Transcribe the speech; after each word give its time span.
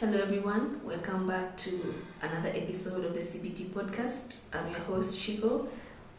Hello, 0.00 0.16
everyone. 0.16 0.80
Welcome 0.84 1.26
back 1.26 1.56
to 1.56 1.94
another 2.22 2.50
episode 2.50 3.04
of 3.04 3.14
the 3.14 3.20
CBT 3.20 3.70
podcast. 3.70 4.42
I'm 4.52 4.70
your 4.70 4.78
host 4.80 5.18
Shiko. 5.18 5.66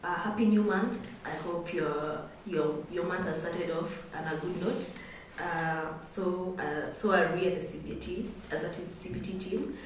Uh, 0.04 0.14
happy 0.14 0.44
new 0.44 0.62
month. 0.62 0.98
I 1.24 1.30
hope 1.30 1.72
your 1.72 2.20
your 2.46 2.74
your 2.92 3.04
month 3.04 3.24
has 3.24 3.38
started 3.40 3.70
off 3.70 4.04
on 4.14 4.24
a 4.32 4.36
good 4.36 4.60
note. 4.60 4.98
Uh, 5.38 5.98
so 6.02 6.54
uh, 6.58 6.92
so 6.92 7.12
are 7.12 7.34
we 7.34 7.46
at 7.46 7.54
the 7.58 7.66
CBT 7.66 8.28
as 8.50 8.64
a 8.64 8.68
t- 8.70 8.82
CBT 9.02 9.40
team. 9.40 9.78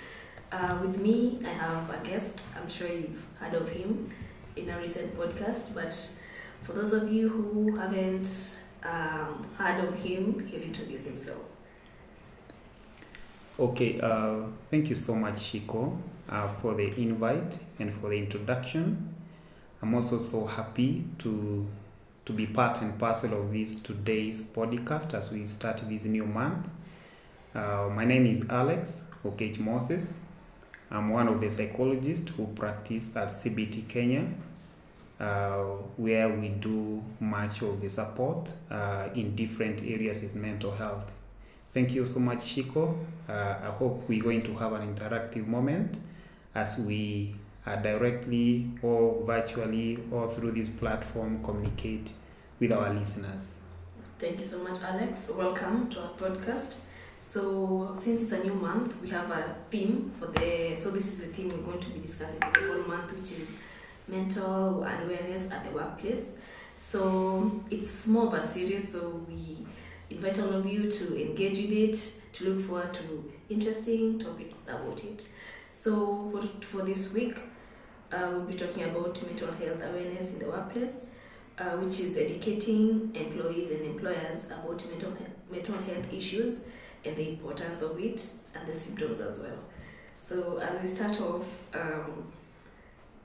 Uh, 0.51 0.77
with 0.83 1.01
me, 1.01 1.39
I 1.45 1.51
have 1.51 1.89
a 1.91 2.05
guest. 2.05 2.41
I'm 2.61 2.69
sure 2.69 2.89
you've 2.89 3.25
heard 3.39 3.55
of 3.55 3.69
him 3.69 4.11
in 4.57 4.71
a 4.71 4.79
recent 4.81 5.17
podcast, 5.17 5.73
but 5.73 5.95
for 6.65 6.73
those 6.73 6.93
of 6.93 7.13
you 7.13 7.29
who 7.29 7.77
haven't 7.77 8.59
um, 8.83 9.47
heard 9.57 9.85
of 9.85 9.95
him, 10.03 10.45
he'll 10.47 10.63
introduce 10.63 11.07
himself. 11.07 11.54
Okay, 13.59 14.01
uh, 14.01 14.41
thank 14.71 14.89
you 14.91 14.97
so 14.97 15.15
much, 15.15 15.35
Shiko, 15.37 15.97
uh, 16.29 16.49
for 16.61 16.75
the 16.75 16.89
invite 17.01 17.57
and 17.79 17.95
for 18.01 18.11
the 18.11 18.17
introduction. 18.19 19.15
I'm 19.81 19.95
also 19.95 20.19
so 20.19 20.45
happy 20.45 21.05
to 21.19 21.65
to 22.25 22.33
be 22.33 22.47
part 22.47 22.81
and 22.81 22.99
parcel 22.99 23.35
of 23.41 23.53
this 23.53 23.81
today's 23.81 24.43
podcast 24.43 25.15
as 25.15 25.31
we 25.31 25.47
start 25.47 25.77
this 25.89 26.05
new 26.05 26.25
month. 26.25 26.67
Uh, 27.55 27.91
my 27.95 28.05
name 28.05 28.27
is 28.27 28.45
Alex 28.49 29.05
Okech 29.25 29.61
Moses. 29.61 30.19
I'm 30.91 31.11
one 31.11 31.29
of 31.29 31.41
the 31.41 31.49
psychologists 31.51 32.31
who 32.37 32.47
practice 32.57 33.15
at 33.15 33.29
CBT 33.29 33.87
Kenya, 33.89 34.27
uh, 35.21 35.63
where 35.97 36.29
we 36.29 36.49
do 36.49 37.05
much 37.21 37.63
of 37.63 37.81
the 37.81 37.89
support 37.89 38.53
uh, 38.71 39.11
in 39.15 39.37
different 39.37 39.83
areas 39.83 40.25
is 40.25 40.35
mental 40.35 40.73
health. 40.73 41.09
Thank 41.75 41.93
you 41.93 42.07
so 42.07 42.21
much, 42.21 42.39
Shiko. 42.39 42.97
Uh, 43.29 43.33
I 43.33 43.71
hope 43.77 44.05
we're 44.09 44.23
going 44.23 44.43
to 44.43 44.55
have 44.59 44.75
an 44.75 44.95
interactive 44.95 45.45
moment 45.49 45.99
as 46.55 46.79
we 46.79 47.35
uh, 47.67 47.75
directly 47.75 48.71
or 48.81 49.25
virtually 49.27 49.99
or 50.13 50.31
through 50.31 50.53
this 50.53 50.69
platform 50.69 51.43
communicate 51.43 52.13
with 52.61 52.73
our 52.73 52.95
listeners. 52.95 53.43
Thank 54.21 54.39
you 54.39 54.45
so 54.45 54.63
much, 54.63 54.83
Alex. 54.85 55.29
Welcome 55.37 55.89
to 55.91 56.01
our 56.03 56.11
podcast. 56.11 56.77
So, 57.19 57.93
since 57.99 58.23
it's 58.23 58.31
a 58.31 58.45
new 58.45 58.55
month, 58.55 58.95
we 59.03 59.09
have 59.11 59.29
a 59.33 59.57
theme 59.69 60.13
for 60.21 60.27
the. 60.27 60.77
So, 60.77 60.91
this 60.91 61.13
is 61.13 61.21
the 61.23 61.27
theme 61.27 61.49
we're 61.49 61.73
going 61.73 61.81
to 61.81 61.91
be 61.91 61.99
discussing 61.99 62.39
for 62.41 62.61
the 62.61 62.73
whole 62.73 62.85
month, 62.85 63.13
which 63.13 63.33
is 63.33 63.59
mental 64.07 64.85
awareness 64.85 65.51
at 65.51 65.65
the 65.65 65.71
workplace. 65.71 66.37
So, 66.77 67.65
it's 67.69 68.07
more 68.07 68.29
of 68.29 68.35
a 68.35 68.47
series. 68.47 68.93
So, 68.93 69.25
we 69.29 69.67
invite 70.15 70.39
all 70.39 70.53
of 70.53 70.67
you 70.67 70.91
to 70.91 71.21
engage 71.21 71.59
with 71.59 71.73
it, 71.73 72.35
to 72.35 72.49
look 72.49 72.67
forward 72.67 72.95
to 72.95 73.33
interesting 73.49 74.19
topics 74.19 74.65
about 74.65 75.03
it. 75.05 75.29
So, 75.73 76.31
for, 76.31 76.67
for 76.67 76.85
this 76.85 77.13
week, 77.13 77.39
uh, 78.13 78.29
we'll 78.31 78.43
be 78.43 78.55
talking 78.55 78.85
about 78.85 79.21
mental 79.27 79.51
health 79.53 79.83
awareness 79.83 80.35
in 80.35 80.39
the 80.39 80.47
workplace, 80.47 81.07
uh, 81.59 81.77
which 81.79 81.99
is 82.01 82.17
educating 82.17 83.11
employees 83.15 83.71
and 83.71 83.83
employers 83.83 84.47
about 84.47 84.85
mental 84.89 85.11
health, 85.11 85.37
mental 85.51 85.75
health 85.75 86.13
issues 86.13 86.67
and 87.05 87.17
the 87.17 87.31
importance 87.31 87.83
of 87.83 87.99
it 87.99 88.35
and 88.55 88.69
the 88.69 88.73
symptoms 88.73 89.21
as 89.21 89.41
well. 89.41 89.59
So, 90.21 90.59
as 90.59 90.81
we 90.81 90.87
start 90.87 91.21
off, 91.21 91.45
um, 91.75 92.33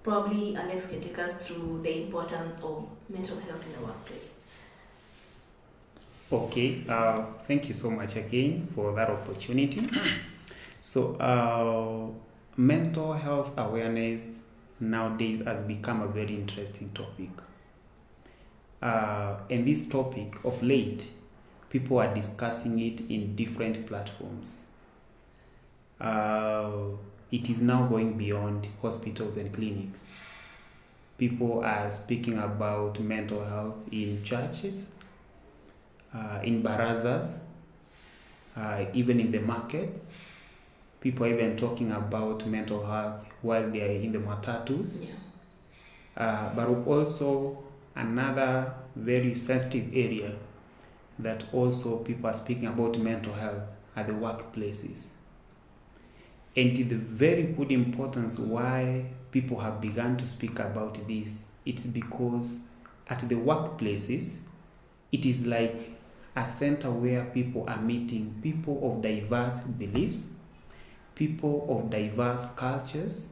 probably 0.04 0.56
Alex 0.56 0.88
can 0.88 1.02
take 1.02 1.20
us 1.20 1.45
through 1.45 1.82
the 1.84 2.04
importance 2.04 2.56
of 2.64 2.88
mental 3.10 3.40
health 3.40 3.66
in 3.66 3.73
the 3.73 3.88
workplace. 3.88 4.40
Okay, 6.32 6.84
uh, 6.88 7.26
thank 7.48 7.68
you 7.68 7.74
so 7.74 7.90
much 7.90 8.16
again 8.16 8.68
for 8.76 8.94
that 8.94 9.10
opportunity. 9.10 9.90
so, 10.82 11.16
uh, 11.16 12.06
mental 12.56 13.14
health 13.14 13.52
awareness 13.58 14.42
nowadays 14.80 15.42
has 15.44 15.62
become 15.62 16.04
a 16.04 16.08
very 16.08 16.36
interesting 16.36 16.92
topic. 16.94 17.32
Uh, 18.80 19.38
and 19.50 19.68
this 19.68 19.88
topic 19.89 20.36
of 20.45 20.62
late, 20.62 21.10
people 21.72 21.98
are 21.98 22.14
discussing 22.14 22.80
it 22.80 23.02
in 23.10 23.36
different 23.36 23.88
platforms. 23.88 24.66
Uh, 26.00 26.70
it 27.32 27.50
is 27.50 27.60
now 27.60 27.88
going 27.88 28.18
beyond 28.20 28.68
hospitals 28.84 29.36
and 29.38 29.52
clinics. 29.52 30.06
People 31.18 31.64
are 31.64 31.89
speaking 31.89 32.38
about 32.38 33.00
mental 33.00 33.44
health 33.44 33.76
in 33.92 34.23
churches, 34.23 34.88
uh, 36.14 36.39
in 36.43 36.64
barazas, 36.64 37.42
uh, 38.55 38.86
even 38.93 39.20
in 39.20 39.31
the 39.31 39.39
markets. 39.39 40.08
People 41.02 41.25
are 41.25 41.30
even 41.30 41.55
talking 41.55 41.92
about 41.92 42.45
mental 42.45 42.86
health 42.86 43.25
while 43.42 43.70
they 43.70 43.81
are 43.81 44.02
in 44.02 44.11
the 44.11 44.20
matatus. 44.20 45.02
Yeah. 45.02 45.11
Uh, 46.17 46.53
but 46.53 46.67
also 46.86 47.58
another 47.95 48.73
very 48.95 49.33
sensitive 49.36 49.89
area 49.93 50.33
that 51.20 51.45
also 51.53 51.97
people 51.97 52.30
are 52.30 52.33
speaking 52.33 52.67
about 52.67 52.97
mental 52.97 53.33
health 53.33 53.61
are 53.95 54.03
the 54.03 54.14
workplaces. 54.14 55.11
And 56.55 56.76
the 56.76 56.95
very 56.95 57.43
good 57.43 57.71
importance 57.71 58.39
why 58.39 59.05
people 59.31 59.59
have 59.59 59.80
begun 59.80 60.17
to 60.17 60.27
speak 60.27 60.59
about 60.59 61.08
this, 61.08 61.45
it's 61.65 61.83
because 61.83 62.59
at 63.08 63.20
the 63.21 63.36
workplaces, 63.36 64.41
it 65.11 65.26
is 65.26 65.45
like 65.45 65.98
a 66.39 66.45
center 66.45 66.89
where 66.89 67.26
people 67.26 67.66
are 67.67 67.82
meeting 67.82 68.39
people 68.42 68.80
of 68.82 69.02
diverse 69.02 69.60
beliefs, 69.61 70.30
people 71.14 71.67
of 71.70 71.89
diverse 71.89 72.45
cultures, 72.55 73.27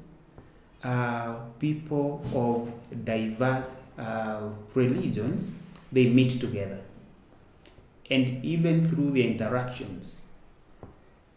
uh, 0.84 1.36
people 1.58 2.22
of 2.36 3.06
diverse 3.06 3.78
uh, 3.98 4.42
religions, 4.74 5.52
they 5.92 6.10
meet 6.10 6.32
together. 6.32 6.82
And 8.10 8.44
even 8.44 8.88
through 8.88 9.12
the 9.12 9.26
interactions, 9.26 10.24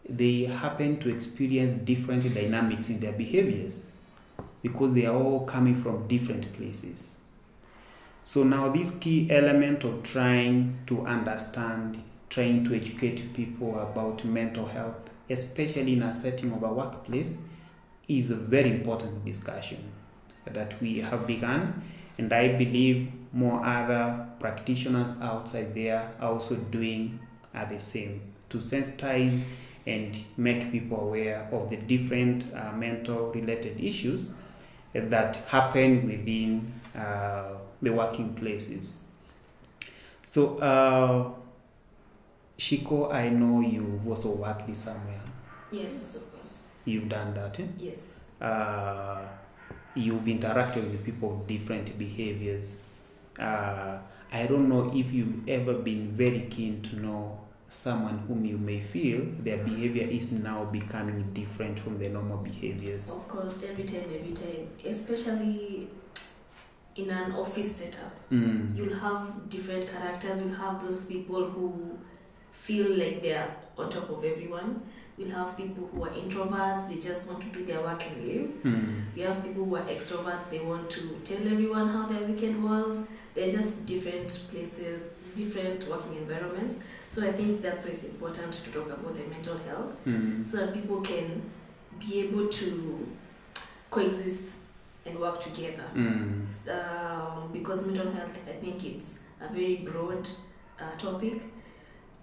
they 0.07 0.43
happen 0.43 0.99
to 0.99 1.09
experience 1.09 1.71
different 1.83 2.33
dynamics 2.33 2.89
in 2.89 2.99
their 2.99 3.13
behaviors 3.13 3.89
because 4.61 4.93
they 4.93 5.05
are 5.05 5.15
all 5.15 5.45
coming 5.45 5.75
from 5.75 6.07
different 6.07 6.51
places. 6.53 7.17
So 8.23 8.43
now 8.43 8.69
this 8.69 8.91
key 8.99 9.29
element 9.31 9.83
of 9.83 10.03
trying 10.03 10.79
to 10.87 11.05
understand, 11.07 12.01
trying 12.29 12.63
to 12.65 12.75
educate 12.75 13.33
people 13.33 13.79
about 13.79 14.23
mental 14.23 14.67
health, 14.67 15.09
especially 15.29 15.93
in 15.93 16.03
a 16.03 16.13
setting 16.13 16.51
of 16.53 16.61
a 16.61 16.71
workplace, 16.71 17.41
is 18.07 18.29
a 18.29 18.35
very 18.35 18.69
important 18.69 19.25
discussion 19.25 19.91
that 20.45 20.79
we 20.81 20.99
have 20.99 21.25
begun. 21.25 21.83
And 22.17 22.31
I 22.31 22.49
believe 22.49 23.11
more 23.33 23.65
other 23.65 24.27
practitioners 24.39 25.07
outside 25.21 25.73
there 25.73 26.13
are 26.19 26.31
also 26.31 26.55
doing 26.55 27.19
uh, 27.55 27.65
the 27.65 27.79
same 27.79 28.21
to 28.49 28.57
sensitize 28.57 29.43
and 29.87 30.15
make 30.37 30.71
people 30.71 30.99
aware 31.07 31.47
of 31.51 31.69
the 31.69 31.77
different 31.77 32.53
uh, 32.53 32.71
mental 32.73 33.31
related 33.31 33.79
issues 33.79 34.31
that 34.93 35.37
happen 35.47 36.05
within 36.05 36.71
uh, 36.95 37.53
the 37.81 37.91
working 37.91 38.33
places. 38.33 39.03
So, 40.23 40.57
uh, 40.59 41.31
Shiko, 42.57 43.11
I 43.11 43.29
know 43.29 43.61
you've 43.61 44.07
also 44.07 44.31
worked 44.31 44.75
somewhere. 44.75 45.21
Yes, 45.71 46.15
of 46.15 46.33
course. 46.33 46.67
You've 46.85 47.09
done 47.09 47.33
that. 47.33 47.59
Eh? 47.59 47.65
Yes. 47.77 48.25
Uh, 48.39 49.21
you've 49.95 50.23
interacted 50.23 50.89
with 50.91 51.03
people 51.03 51.29
with 51.29 51.47
different 51.47 51.97
behaviors. 51.97 52.77
Uh, 53.39 53.97
I 54.31 54.45
don't 54.45 54.69
know 54.69 54.91
if 54.93 55.11
you've 55.11 55.47
ever 55.49 55.73
been 55.73 56.11
very 56.11 56.47
keen 56.49 56.81
to 56.83 56.95
know 56.97 57.39
someone 57.67 58.19
whom 58.27 58.45
you 58.45 58.57
may 58.57 58.81
feel 58.81 59.25
their 59.39 59.57
behavior 59.63 60.05
is 60.07 60.31
now 60.31 60.65
becoming 60.65 61.31
different 61.33 61.79
from 61.79 61.97
the 61.97 62.09
normal 62.09 62.37
behaviors. 62.37 63.09
Of 63.09 63.27
course, 63.27 63.59
every 63.67 63.85
time, 63.85 64.05
every 64.13 64.31
time, 64.31 64.67
especially 64.85 65.87
in 66.95 67.09
an 67.09 67.31
office 67.33 67.75
setup, 67.77 68.11
Mm. 68.31 68.75
you'll 68.75 68.93
have 68.99 69.49
different 69.49 69.87
characters. 69.89 70.41
You'll 70.41 70.55
have 70.55 70.81
those 70.83 71.05
people 71.05 71.45
who 71.49 71.97
feel 72.51 72.89
like 72.97 73.21
they're 73.21 73.47
on 73.77 73.89
top 73.89 74.09
of 74.09 74.23
everyone. 74.23 74.81
We'll 75.17 75.29
have 75.31 75.55
people 75.57 75.87
who 75.93 76.03
are 76.05 76.09
introverts, 76.11 76.89
they 76.89 76.95
just 76.95 77.29
want 77.29 77.41
to 77.43 77.47
do 77.59 77.65
their 77.65 77.81
work 77.81 78.03
and 78.07 78.23
leave. 78.23 78.49
Mm. 78.63 79.03
We 79.15 79.21
have 79.21 79.43
people 79.43 79.65
who 79.65 79.75
are 79.75 79.83
extroverts, 79.85 80.49
they 80.49 80.59
want 80.59 80.89
to 80.91 81.01
tell 81.23 81.45
everyone 81.47 81.87
how 81.89 82.07
their 82.07 82.23
weekend 82.27 82.63
was. 82.63 83.05
They're 83.35 83.49
just 83.49 83.85
different 83.85 84.27
places, 84.51 85.01
different 85.35 85.87
working 85.87 86.15
environments. 86.17 86.79
So 87.09 87.23
I 87.23 87.31
think 87.31 87.61
that's 87.61 87.85
why 87.85 87.91
it's 87.91 88.03
important 88.03 88.51
to 88.53 88.71
talk 88.71 88.87
about 88.87 89.15
the 89.15 89.23
mental 89.29 89.57
health 89.59 89.91
Mm. 90.05 90.49
so 90.49 90.57
that 90.57 90.73
people 90.73 91.01
can 91.01 91.41
be 91.99 92.19
able 92.21 92.47
to 92.47 93.07
coexist 93.89 94.55
and 95.05 95.19
work 95.19 95.41
together. 95.41 95.83
Mm. 95.95 96.45
Um, 96.69 97.49
because 97.51 97.85
mental 97.85 98.11
health, 98.11 98.37
I 98.47 98.53
think 98.53 98.83
it's 98.85 99.19
a 99.39 99.47
very 99.51 99.77
broad 99.77 100.27
uh, 100.79 100.95
topic. 100.97 101.41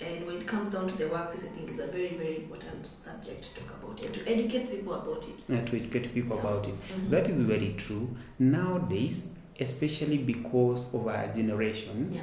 And 0.01 0.27
when 0.29 0.37
it 0.37 0.47
comes 0.47 0.73
down 0.73 0.87
to 0.87 0.97
the 0.97 1.09
workplace, 1.09 1.45
I 1.47 1.49
think 1.57 1.69
it's 1.71 1.81
a 1.81 1.89
very, 1.89 2.15
very 2.17 2.37
important 2.37 2.87
subject 2.87 3.43
to 3.43 3.61
talk 3.61 3.75
about 3.83 4.05
and 4.05 4.15
to 4.15 4.29
educate 4.31 4.71
people 4.71 4.95
about 4.95 5.27
it. 5.27 5.43
uh, 5.51 5.65
to 5.67 5.77
educate 5.77 6.15
people 6.15 6.37
Yeah. 6.37 6.43
about 6.43 6.69
it. 6.69 6.75
Mhm. 6.75 7.11
That 7.11 7.29
is 7.29 7.41
very 7.41 7.75
true. 7.77 8.09
Nowadays, 8.39 9.31
especially 9.59 10.19
because 10.19 10.95
of 10.95 11.09
our 11.09 11.27
generation, 11.35 12.13
Yeah. 12.13 12.23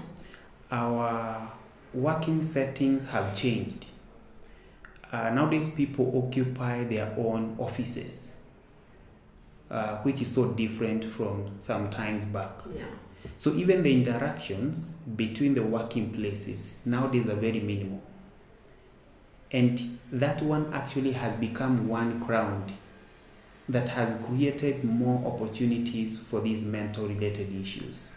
our 0.71 1.51
working 1.93 2.41
settings 2.41 3.09
have 3.09 3.35
changed. 3.35 3.87
Uh, 5.11 5.29
nowadays, 5.31 5.67
people 5.69 6.23
occupy 6.25 6.83
their 6.85 7.13
own 7.17 7.55
offices, 7.59 8.34
uh, 9.69 9.97
which 9.97 10.21
is 10.21 10.33
so 10.33 10.45
different 10.51 11.03
from 11.03 11.49
some 11.57 11.89
times 11.89 12.25
back. 12.25 12.51
Yeah. 12.73 12.85
So 13.37 13.53
even 13.53 13.83
the 13.83 13.93
interactions 13.93 14.93
between 15.15 15.55
the 15.55 15.63
working 15.63 16.11
places 16.13 16.77
nowadays 16.85 17.27
are 17.27 17.35
very 17.35 17.59
minimal. 17.59 18.01
And 19.51 19.99
that 20.11 20.41
one 20.41 20.73
actually 20.73 21.13
has 21.13 21.35
become 21.35 21.87
one 21.87 22.19
ground 22.19 22.73
that 23.67 23.89
has 23.89 24.13
created 24.25 24.83
more 24.83 25.25
opportunities 25.25 26.17
for 26.17 26.41
these 26.41 26.63
mental 26.63 27.07
related 27.07 27.53
issues 27.59 28.07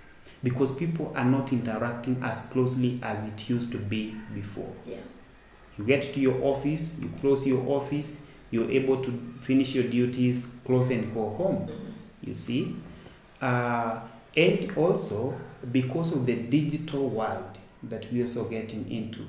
because 0.42 0.74
people 0.74 1.12
are 1.16 1.24
not 1.24 1.52
interacting 1.52 2.20
as 2.22 2.46
closely 2.50 3.00
as 3.02 3.26
it 3.26 3.48
used 3.48 3.72
to 3.72 3.78
be 3.78 4.14
before. 4.34 4.72
Yeah. 4.86 4.98
You 5.78 5.84
get 5.84 6.02
to 6.02 6.20
your 6.20 6.42
office, 6.42 6.98
you 7.00 7.10
close 7.20 7.46
your 7.46 7.66
office, 7.68 8.20
you're 8.50 8.70
able 8.70 9.02
to 9.02 9.10
finish 9.40 9.74
your 9.74 9.84
duties, 9.84 10.48
close 10.64 10.90
and 10.90 11.12
go 11.14 11.30
home 11.30 11.68
you 12.22 12.34
see. 12.34 12.76
Uh, 13.40 14.00
and 14.36 14.76
also 14.76 15.38
because 15.72 16.12
of 16.12 16.26
the 16.26 16.34
digital 16.34 17.08
world 17.08 17.58
that 17.82 18.06
we're 18.12 18.22
also 18.22 18.44
getting 18.44 18.90
into 18.90 19.26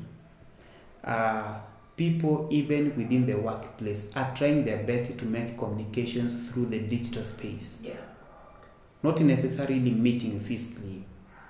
uh, 1.03 1.59
people 1.95 2.47
even 2.49 2.95
within 2.97 3.25
the 3.25 3.35
workplace 3.37 4.09
are 4.15 4.33
trying 4.35 4.65
their 4.65 4.83
best 4.83 5.17
to 5.17 5.25
make 5.25 5.57
communications 5.57 6.49
through 6.49 6.65
the 6.65 6.79
digital 6.79 7.23
space. 7.23 7.79
Yeah. 7.83 7.93
not 9.03 9.21
necessarily 9.21 9.79
meeting 9.79 10.39
physically 10.39 11.03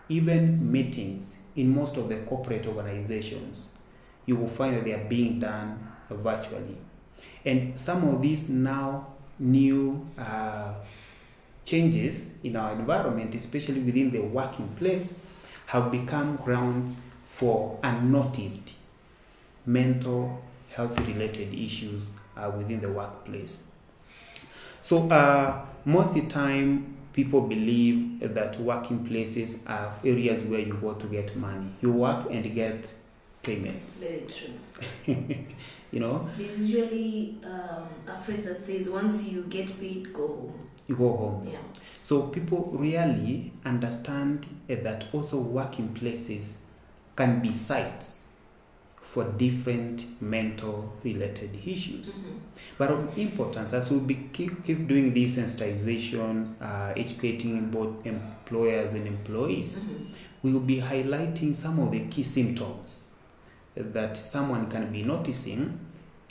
even 0.08 0.72
meetings 0.72 1.44
in 1.56 1.74
most 1.74 1.98
of 1.98 2.10
the 2.10 2.18
corporate 2.18 2.68
organizations 2.68 3.70
you 4.26 4.36
will 4.36 4.48
find 4.48 4.76
that 4.76 4.84
they 4.84 4.94
are 4.94 5.06
being 5.06 5.40
done 5.40 5.88
virtually 6.10 6.78
and 7.46 7.80
some 7.80 8.08
of 8.08 8.22
these 8.22 8.50
now 8.50 9.08
new 9.40 10.08
uh, 10.18 10.74
changes 11.66 12.34
in 12.44 12.56
our 12.56 12.74
environment 12.74 13.34
especially 13.36 13.80
within 13.80 14.12
the 14.12 14.20
working 14.20 14.68
place 14.78 15.20
have 15.68 15.92
become 15.92 16.36
grounds 16.38 16.98
for 17.26 17.80
unnoticed 17.84 18.74
mental 19.66 20.44
health 20.72 21.00
related 21.08 21.54
issues 21.54 22.12
uh, 22.36 22.52
within 22.58 22.80
the 22.82 22.90
workplace. 22.90 23.64
So 24.82 25.10
uh, 25.10 25.66
most 25.86 26.10
of 26.10 26.16
the 26.16 26.28
time 26.28 26.98
people 27.14 27.42
believe 27.42 28.34
that 28.34 28.60
working 28.60 29.06
places 29.06 29.64
are 29.68 29.94
areas 30.04 30.44
where 30.44 30.60
you 30.60 30.74
go 30.74 30.94
to 30.94 31.08
get 31.08 31.36
money. 31.36 31.70
You 31.82 31.92
work 31.92 32.28
and 32.32 32.54
get 32.56 32.94
payments 33.44 34.00
Very 34.04 34.26
true. 34.28 35.16
you 35.92 36.00
know 36.00 36.30
There's 36.38 36.58
usually 36.60 37.38
um, 37.44 37.88
a 38.08 38.20
phrase 38.22 38.46
that 38.46 38.58
says, 38.58 38.90
once 38.90 39.24
you 39.24 39.44
get 39.50 39.68
paid, 39.80 40.14
go 40.14 40.28
home. 40.28 40.70
you 40.88 40.96
go 40.96 41.10
home 41.16 41.48
Yeah. 41.52 41.58
so 42.02 42.24
people 42.24 42.72
really 42.74 43.52
understand 43.66 44.46
eh, 44.70 44.76
that 44.84 45.06
also 45.14 45.38
working 45.40 45.90
places 45.94 46.60
can 47.16 47.42
be 47.42 47.54
sites 47.54 48.26
for 49.02 49.24
different 49.24 50.06
mental 50.22 50.94
related 51.04 51.56
issues 51.66 52.14
Mhm. 52.14 52.40
but 52.78 52.92
of 52.92 53.18
importance 53.18 53.74
as 53.74 53.90
we 53.92 53.98
be, 54.00 54.16
keep, 54.32 54.64
keep 54.64 54.88
doing 54.88 55.14
this 55.14 55.38
sensitization 55.38 56.54
uh, 56.62 56.94
educating 56.96 57.72
both 57.72 58.06
employers 58.06 58.94
and 58.94 59.08
employees 59.08 59.80
Mhm. 59.84 60.06
we 60.44 60.54
will 60.54 60.60
be 60.60 60.80
highlighting 60.82 61.56
some 61.56 61.80
of 61.80 61.92
the 61.92 62.02
key 62.12 62.24
symptoms 62.24 63.09
that 63.76 64.18
someone 64.18 64.70
can 64.70 64.92
be 64.92 65.04
noticing 65.04 65.80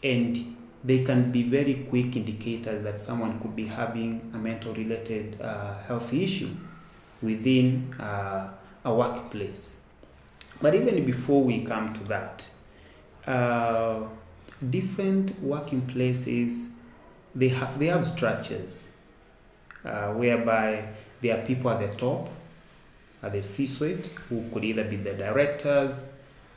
and 0.02 0.56
they 0.85 1.02
can 1.05 1.32
be 1.32 1.43
very 1.43 1.87
quick 1.88 2.17
indicators 2.17 2.82
that 2.85 2.99
someone 3.00 3.40
could 3.40 3.56
be 3.56 3.67
having 3.67 4.31
a 4.35 4.38
mental 4.38 4.73
related 4.75 5.40
uh, 5.40 5.79
health 5.82 6.12
issue 6.12 6.50
within 7.20 7.93
uh, 7.94 8.49
a 8.85 8.94
workplace. 8.94 9.81
But 10.61 10.75
even 10.75 11.05
before 11.05 11.43
we 11.43 11.62
come 11.64 11.94
to 11.94 12.05
that 12.05 12.49
uh, 13.26 14.02
different 14.70 15.38
working 15.40 15.82
places 15.82 16.70
they 17.35 17.49
have 17.49 17.79
they 17.79 17.87
have 17.87 18.06
structures 18.06 18.88
uh, 19.85 20.08
whereby 20.14 20.88
there 21.20 21.38
are 21.38 21.46
people 21.46 21.70
at 21.70 21.79
the 21.79 21.94
top 21.96 22.29
at 23.23 23.32
the 23.32 23.43
C-suite 23.43 24.06
who 24.29 24.49
could 24.52 24.64
either 24.64 24.85
be 24.85 24.96
the 24.96 25.12
directors, 25.12 26.06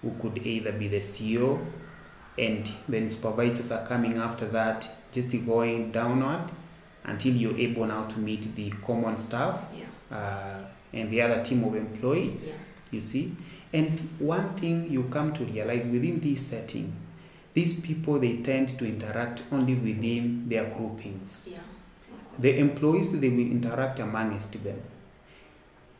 who 0.01 0.11
could 0.21 0.45
either 0.45 0.71
be 0.71 0.87
the 0.87 0.97
CEO, 0.97 1.59
and 2.37 2.69
then 2.87 3.09
supervisors 3.09 3.71
are 3.71 3.85
coming 3.85 4.17
after 4.17 4.47
that, 4.47 4.87
just 5.11 5.29
going 5.45 5.91
downward 5.91 6.45
until 7.03 7.33
you're 7.33 7.57
able 7.57 7.85
now 7.85 8.05
to 8.07 8.19
meet 8.19 8.55
the 8.55 8.71
common 8.85 9.17
staff 9.17 9.63
Yeah. 9.75 9.85
uh, 10.17 10.65
and 10.93 11.09
the 11.11 11.21
other 11.21 11.43
team 11.43 11.63
of 11.63 11.75
employee. 11.75 12.37
Yeah. 12.45 12.53
You 12.91 12.99
see, 12.99 13.35
and 13.73 13.99
one 14.19 14.53
thing 14.55 14.89
you 14.91 15.03
come 15.03 15.33
to 15.33 15.45
realize 15.45 15.85
within 15.85 16.19
this 16.19 16.45
setting, 16.47 16.93
these 17.53 17.79
people 17.81 18.19
they 18.19 18.37
tend 18.37 18.77
to 18.79 18.85
interact 18.85 19.41
only 19.51 19.75
within 19.75 20.47
their 20.49 20.65
groupings. 20.65 21.47
Yeah. 21.49 21.59
The 22.39 22.59
employees 22.59 23.11
they 23.19 23.29
will 23.29 23.39
interact 23.51 23.99
amongst 23.99 24.61
them. 24.63 24.81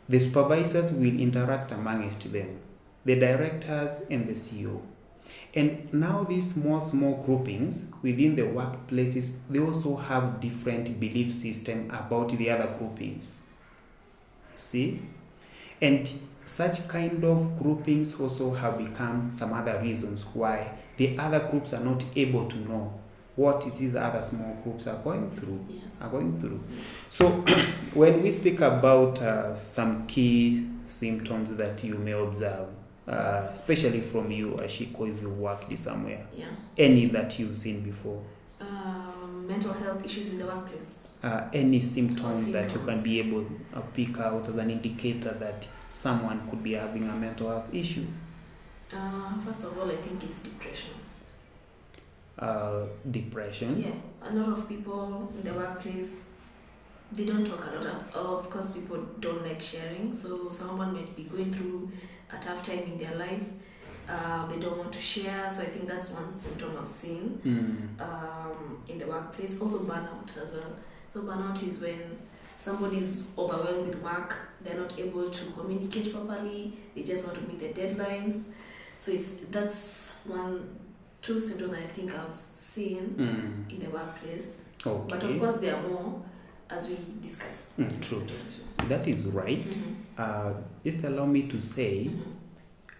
The 0.09 0.19
supervisors 0.19 0.91
will 0.91 1.19
interact 1.19 1.71
amongst 1.71 2.31
them. 2.31 2.59
The 3.05 3.15
directors 3.15 4.03
and 4.09 4.27
the 4.27 4.33
CEO. 4.33 4.81
And 5.53 5.93
now 5.93 6.23
these 6.23 6.53
small 6.53 6.79
small 6.81 7.23
groupings 7.25 7.87
within 8.01 8.35
the 8.35 8.43
workplaces 8.43 9.37
they 9.49 9.59
also 9.59 9.95
have 9.97 10.39
different 10.39 10.99
belief 10.99 11.33
system 11.33 11.89
about 11.91 12.29
the 12.29 12.49
other 12.49 12.73
groupings. 12.77 13.41
See? 14.55 15.01
And 15.81 16.09
such 16.45 16.87
kind 16.87 17.23
of 17.23 17.59
groupings 17.59 18.19
also 18.19 18.53
have 18.53 18.77
become 18.77 19.31
some 19.31 19.53
other 19.53 19.79
reasons 19.81 20.23
why 20.33 20.71
the 20.97 21.17
other 21.17 21.39
groups 21.49 21.73
are 21.73 21.83
not 21.83 22.03
able 22.15 22.47
to 22.47 22.57
know 22.57 22.93
what 23.35 23.65
it 23.65 23.79
is 23.81 23.95
other 23.95 24.21
small 24.21 24.55
groups 24.63 24.87
are 24.87 24.97
going 25.03 25.31
through 25.31 25.65
Yes. 25.69 26.01
are 26.01 26.09
going 26.09 26.37
through. 26.39 26.61
So, 27.09 27.29
when 27.93 28.21
we 28.21 28.29
speak 28.31 28.59
about 28.59 29.21
uh, 29.21 29.55
some 29.55 30.05
key 30.07 30.67
symptoms 30.85 31.53
that 31.55 31.83
you 31.83 31.95
may 31.95 32.11
observe, 32.11 32.67
uh, 33.07 33.47
especially 33.51 34.01
from 34.01 34.31
you, 34.31 34.51
Ashiko, 34.61 35.13
if 35.13 35.21
you 35.21 35.29
worked 35.29 35.77
somewhere, 35.77 36.25
Yeah. 36.35 36.45
any 36.77 37.07
that 37.07 37.37
you've 37.39 37.55
seen 37.57 37.81
before, 37.81 38.21
Um, 38.59 39.45
mental 39.47 39.73
health 39.73 40.05
issues 40.05 40.33
in 40.33 40.37
the 40.39 40.45
workplace. 40.45 40.99
uh, 41.23 41.49
any 41.53 41.79
symptoms 41.79 42.51
that 42.51 42.71
you 42.73 42.79
can 42.79 43.01
be 43.03 43.19
able 43.19 43.43
to 43.43 43.81
pick 43.93 44.17
out 44.19 44.47
as 44.47 44.57
an 44.57 44.69
indicator 44.69 45.31
that 45.33 45.65
someone 45.89 46.47
could 46.49 46.63
be 46.63 46.73
having 46.73 47.07
a 47.09 47.13
mental 47.15 47.49
health 47.49 47.73
issue. 47.73 48.05
Uh, 48.93 49.37
first 49.45 49.63
of 49.63 49.77
all, 49.77 49.89
I 49.91 49.95
think 49.97 50.23
it's 50.23 50.39
depression. 50.41 50.93
Uh, 52.39 52.85
depression. 53.09 53.79
Yeah, 53.81 54.29
a 54.29 54.33
lot 54.33 54.57
of 54.57 54.67
people 54.67 55.31
in 55.37 55.43
the 55.43 55.53
workplace 55.53 56.23
they 57.11 57.25
don't 57.25 57.45
talk 57.45 57.65
a 57.71 57.75
lot. 57.75 57.85
Of, 57.85 58.15
of 58.15 58.49
course, 58.49 58.71
people 58.71 58.97
don't 59.19 59.45
like 59.45 59.61
sharing. 59.61 60.11
So 60.13 60.49
someone 60.51 60.93
might 60.93 61.15
be 61.15 61.23
going 61.23 61.51
through 61.53 61.91
a 62.31 62.37
tough 62.37 62.63
time 62.63 62.79
in 62.83 62.97
their 62.97 63.15
life. 63.15 63.43
Uh, 64.07 64.45
they 64.47 64.57
don't 64.59 64.77
want 64.77 64.91
to 64.93 64.99
share. 65.01 65.49
So 65.49 65.61
I 65.61 65.65
think 65.65 65.87
that's 65.87 66.09
one 66.09 66.37
symptom 66.37 66.77
I've 66.79 66.87
seen 66.87 67.39
Mm. 67.45 68.01
um, 68.01 68.81
in 68.87 68.97
the 68.97 69.05
workplace. 69.07 69.61
Also 69.61 69.79
burnout 69.79 70.35
as 70.41 70.51
well. 70.51 70.73
So 71.07 71.21
burnout 71.21 71.61
is 71.67 71.81
when 71.81 72.17
somebody 72.55 72.97
is 72.97 73.25
overwhelmed 73.37 73.87
with 73.87 74.01
work. 74.01 74.35
They're 74.61 74.77
not 74.79 74.97
able 74.99 75.29
to 75.29 75.45
communicate 75.51 76.13
properly. 76.13 76.73
They 76.95 77.03
just 77.03 77.25
want 77.27 77.39
to 77.39 77.47
meet 77.47 77.59
the 77.75 77.81
deadlines. 77.81 78.45
So 78.97 79.11
it's 79.11 79.31
that's 79.49 80.17
one 80.25 80.77
two 81.21 81.39
symptoms 81.39 81.71
that 81.71 81.83
I 81.83 81.87
think 81.87 82.13
I've 82.13 82.39
seen 82.51 83.15
Mm. 83.17 83.71
in 83.73 83.79
the 83.79 83.89
workplace. 83.89 84.61
Okay. 84.85 85.05
But 85.09 85.23
of 85.23 85.39
course, 85.39 85.57
there 85.57 85.75
are 85.75 85.87
more 85.87 86.21
as 86.71 86.89
we 86.89 86.97
discuss. 87.21 87.73
Mm, 87.77 88.01
true. 88.01 88.25
That 88.87 89.07
is 89.07 89.23
right. 89.25 89.59
Mhm. 89.65 89.95
Uh, 90.17 90.53
just 90.83 91.03
allow 91.03 91.25
me 91.25 91.43
to 91.43 91.59
say 91.59 92.05
Mhm. 92.05 92.21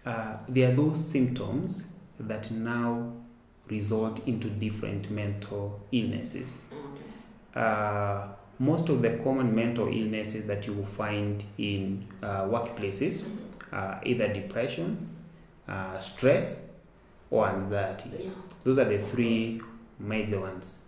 uh, 0.06 0.38
there 0.50 0.72
are 0.72 0.76
those 0.76 0.98
symptoms 1.12 1.94
that 2.20 2.52
now 2.52 3.14
result 3.70 4.28
into 4.28 4.50
different 4.50 5.10
mental 5.12 5.80
illnesses. 5.92 6.66
Uh, 7.56 8.28
most 8.60 8.90
of 8.90 9.02
the 9.02 9.18
common 9.24 9.54
mental 9.56 9.88
illnesses 9.88 10.46
that 10.48 10.68
you 10.68 10.74
will 10.74 10.86
find 10.86 11.44
in 11.58 12.04
uh, 12.22 12.44
workplaces 12.46 13.24
Mhm. 13.24 13.38
are 13.74 14.02
either 14.04 14.28
depression, 14.34 14.98
uh, 15.68 15.98
stress, 16.00 16.68
or 17.30 17.48
anxiety. 17.48 18.10
Yeah. 18.24 18.30
Those 18.64 18.78
are 18.80 18.86
the 18.90 19.00
three 19.00 19.62
major 20.00 20.40
ones. 20.42 20.80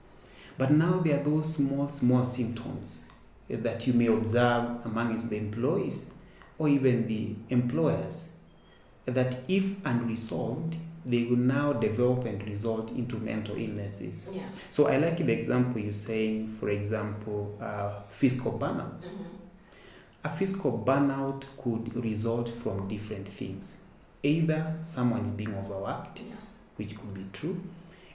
But 0.57 0.71
now 0.71 0.99
there 0.99 1.19
are 1.19 1.23
those 1.23 1.55
small, 1.55 1.87
small 1.89 2.25
symptoms 2.25 3.09
that 3.49 3.85
you 3.87 3.93
may 3.93 4.07
observe 4.07 4.85
amongst 4.85 5.29
the 5.29 5.37
employees 5.37 6.13
or 6.57 6.67
even 6.69 7.07
the 7.07 7.35
employers 7.49 8.31
that, 9.05 9.35
if 9.47 9.63
unresolved, 9.85 10.75
they 11.05 11.23
will 11.23 11.35
now 11.37 11.73
develop 11.73 12.25
and 12.25 12.41
result 12.47 12.89
into 12.91 13.17
mental 13.17 13.57
illnesses. 13.57 14.29
Yeah. 14.31 14.43
So 14.69 14.87
I 14.87 14.97
like 14.97 15.17
the 15.17 15.31
example 15.33 15.81
you're 15.81 15.93
saying, 15.93 16.55
for 16.59 16.69
example, 16.69 17.57
uh, 17.61 18.01
physical 18.09 18.53
burnout. 18.57 19.01
Mhm. 19.01 19.25
A 20.23 20.29
physical 20.37 20.81
burnout 20.85 21.43
could 21.61 21.93
result 22.05 22.47
from 22.47 22.87
different 22.87 23.27
things. 23.27 23.79
Either 24.23 24.77
someone 24.81 25.25
is 25.25 25.31
being 25.31 25.53
overworked, 25.53 26.19
Yeah. 26.19 26.35
which 26.77 26.95
could 26.95 27.13
be 27.13 27.25
true. 27.33 27.59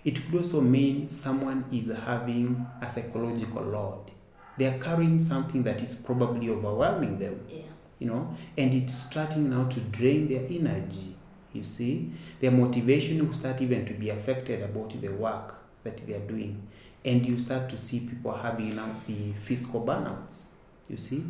It 0.09 0.25
could 0.25 0.37
also 0.37 0.63
mean 0.63 1.07
someone 1.07 1.67
is 1.71 1.89
having 1.89 2.67
a 2.81 2.89
psychological 2.89 3.63
load. 3.63 4.11
They 4.57 4.65
are 4.65 4.79
carrying 4.79 5.19
something 5.19 5.63
that 5.65 5.83
is 5.83 5.97
probably 5.97 6.49
overwhelming 6.49 7.19
them, 7.19 7.39
Yeah. 7.47 7.65
you 7.99 8.07
know, 8.07 8.35
and 8.57 8.73
it's 8.73 8.95
starting 8.95 9.51
now 9.51 9.65
to 9.69 9.81
drain 9.81 10.27
their 10.29 10.47
energy. 10.49 11.15
You 11.53 11.63
see, 11.63 12.11
their 12.41 12.51
motivation 12.53 13.27
will 13.27 13.35
start 13.35 13.61
even 13.61 13.85
to 13.85 13.93
be 13.93 14.09
affected 14.09 14.63
about 14.63 14.89
the 14.99 15.09
work 15.09 15.57
that 15.85 15.99
they 16.07 16.15
are 16.15 16.27
doing, 16.27 16.63
and 17.05 17.27
you 17.27 17.39
start 17.39 17.69
to 17.69 17.77
see 17.77 18.01
people 18.01 18.33
having 18.33 18.77
now 18.77 18.95
the 19.07 19.35
physical 19.45 19.85
burnouts. 19.85 20.45
You 20.89 20.97
see, 20.97 21.23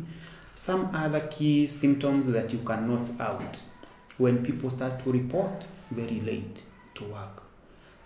some 0.55 0.95
other 0.95 1.27
key 1.27 1.67
symptoms 1.67 2.27
that 2.27 2.53
you 2.53 2.59
can 2.59 2.87
note 2.87 3.09
out 3.19 3.61
when 4.19 4.41
people 4.41 4.69
start 4.69 5.03
to 5.03 5.11
report 5.11 5.67
very 5.91 6.21
late 6.21 6.63
to 6.95 7.03
work. 7.03 7.48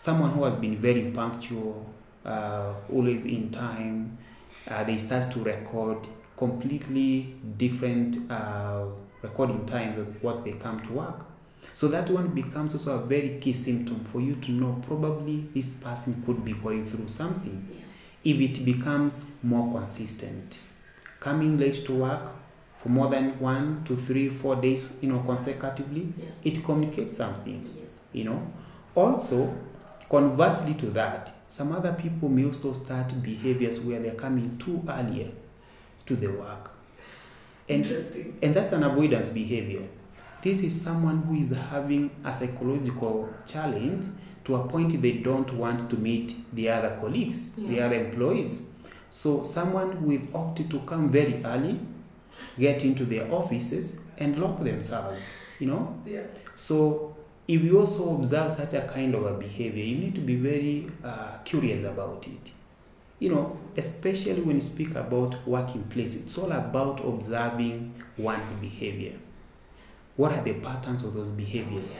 Someone 0.04 0.32
who 0.32 0.44
has 0.44 0.56
been 0.56 0.76
very 0.80 1.12
punctual, 1.12 1.86
uh, 2.26 2.74
always 2.92 3.24
in 3.24 3.50
time, 3.52 4.18
uh, 4.68 4.84
they 4.84 4.98
start 4.98 5.32
to 5.32 5.40
record 5.40 5.98
completely 6.36 7.34
different 7.56 8.30
uh, 8.30 8.84
recording 9.22 9.66
times 9.66 9.98
of 9.98 10.22
what 10.22 10.44
they 10.44 10.52
come 10.52 10.82
to 10.82 10.92
work. 10.92 11.26
So 11.74 11.88
that 11.88 12.10
one 12.10 12.28
becomes 12.32 12.74
also 12.74 13.00
a 13.00 13.06
very 13.06 13.38
key 13.40 13.54
symptom 13.54 14.04
for 14.12 14.20
you 14.20 14.36
to 14.36 14.52
know 14.52 14.78
probably 14.86 15.48
this 15.54 15.70
person 15.70 16.22
could 16.26 16.44
be 16.44 16.52
going 16.52 16.86
through 16.86 17.08
something 17.08 17.66
Yeah. 17.72 17.86
if 18.34 18.42
it 18.42 18.66
becomes 18.66 19.28
more 19.42 19.72
consistent. 19.72 20.56
Coming 21.22 21.58
late 21.58 21.86
to 21.86 21.94
work 21.94 22.24
for 22.82 22.90
more 22.90 23.10
than 23.10 23.40
one, 23.40 23.86
two, 23.86 23.96
three, 23.96 24.28
four 24.28 24.58
days, 24.58 24.86
you 25.00 25.08
know, 25.14 25.20
consecutively, 25.20 26.12
Yeah. 26.18 26.26
it 26.44 26.62
communicates 26.66 27.16
something, 27.16 27.66
Yes. 27.80 27.92
you 28.12 28.26
know. 28.26 28.42
Also, 28.96 29.56
conversely 30.10 30.74
to 30.76 30.88
that, 30.88 31.32
some 31.48 31.72
other 31.72 31.94
people 31.94 32.30
may 32.30 32.46
also 32.46 32.74
start 32.74 33.22
behaviors 33.22 33.80
where 33.80 34.00
they're 34.00 34.16
coming 34.16 34.58
too 34.58 34.84
earlier 34.90 35.30
to 36.06 36.16
the 36.16 36.28
work. 36.28 36.72
And 37.70 37.84
Interesting. 37.86 38.38
and 38.42 38.54
that's 38.54 38.74
an 38.74 38.84
avoidance 38.84 39.30
behavior. 39.30 39.88
This 40.42 40.62
is 40.64 40.82
someone 40.82 41.22
who 41.24 41.36
is 41.36 41.52
having 41.56 42.12
a 42.26 42.34
psychological 42.34 43.34
challenge 43.46 44.06
to 44.44 44.56
a 44.56 44.68
point 44.68 45.02
they 45.02 45.14
don't 45.14 45.52
want 45.54 45.90
to 45.90 45.96
meet 45.96 46.54
the 46.54 46.70
other 46.70 46.98
colleagues, 47.00 47.54
the 47.54 47.80
other 47.82 47.96
employees. 47.96 48.66
So 49.10 49.44
someone 49.44 49.94
who 49.94 50.08
will 50.08 50.22
opt 50.34 50.70
to 50.70 50.80
come 50.82 51.10
very 51.10 51.42
early, 51.46 51.80
get 52.60 52.84
into 52.84 53.06
their 53.06 53.32
offices 53.32 54.02
and 54.18 54.38
lock 54.38 54.62
themselves, 54.64 55.22
you 55.60 55.68
know? 55.68 55.96
Yeah. 56.06 56.24
So 56.56 57.13
if 57.48 57.62
you 57.62 57.80
also 57.80 58.16
observe 58.16 58.52
such 58.52 58.74
a 58.74 58.82
kind 58.82 59.14
of 59.16 59.26
a 59.26 59.34
behavior, 59.34 59.84
you 59.84 59.98
need 59.98 60.16
to 60.16 60.22
be 60.22 60.36
very 60.36 60.90
uh, 61.04 61.38
curious 61.44 61.84
about 61.84 62.26
it. 62.28 62.52
You 63.20 63.30
know, 63.30 63.58
especially 63.78 64.42
when 64.42 64.58
you 64.58 64.62
speak 64.62 64.96
about 64.96 65.46
working 65.48 65.84
place, 65.84 66.16
it's 66.16 66.38
all 66.38 66.52
about 66.52 67.04
observing 67.06 67.94
one's 68.18 68.52
behavior. 68.54 69.14
What 70.16 70.32
are 70.34 70.42
the 70.42 70.54
patterns 70.54 71.04
of 71.04 71.14
those 71.14 71.30
behaviors? 71.30 72.00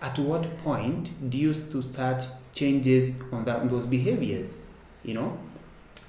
At 0.00 0.18
what 0.18 0.58
point 0.58 1.30
do 1.30 1.38
you 1.38 1.54
to 1.54 1.82
start 1.82 2.26
changes 2.52 3.20
on 3.32 3.44
that 3.46 3.60
on 3.60 3.68
those 3.68 3.86
behaviors? 3.86 4.60
You 5.02 5.14
know, 5.14 5.38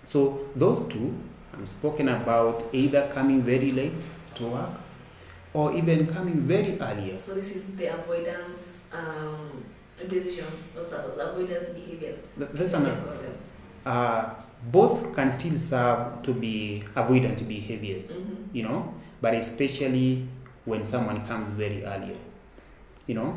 so 0.04 0.48
those 0.56 0.88
two 0.88 1.16
I'm 1.54 1.66
spoken 1.66 2.10
about 2.10 2.64
either 2.74 3.10
coming 3.14 3.42
very 3.42 3.72
late 3.72 4.06
to 4.36 4.48
work 4.48 4.72
or 5.56 5.74
even 5.74 6.06
coming 6.08 6.42
very 6.42 6.80
earlier. 6.80 7.16
So 7.16 7.34
this 7.34 7.56
is 7.56 7.76
the 7.76 7.86
avoidance 7.98 8.82
um, 8.92 9.64
decisions, 10.08 10.60
also 10.78 11.14
avoidance 11.18 11.70
behaviors. 11.70 12.18
Th- 12.38 12.50
That's 12.54 12.72
Can 12.72 12.86
an, 12.86 12.92
I 12.92 12.96
call 12.96 13.18
them? 13.24 13.38
uh, 13.86 14.24
both 14.72 15.14
can 15.16 15.32
still 15.32 15.58
serve 15.58 16.22
to 16.24 16.34
be 16.34 16.84
avoidant 16.96 17.48
behaviors, 17.48 18.12
Mhm. 18.22 18.54
you 18.58 18.64
know, 18.64 18.94
but 19.22 19.34
especially 19.36 20.28
when 20.66 20.84
someone 20.84 21.26
comes 21.26 21.50
very 21.58 21.84
early, 21.86 22.18
you 23.08 23.16
know, 23.16 23.32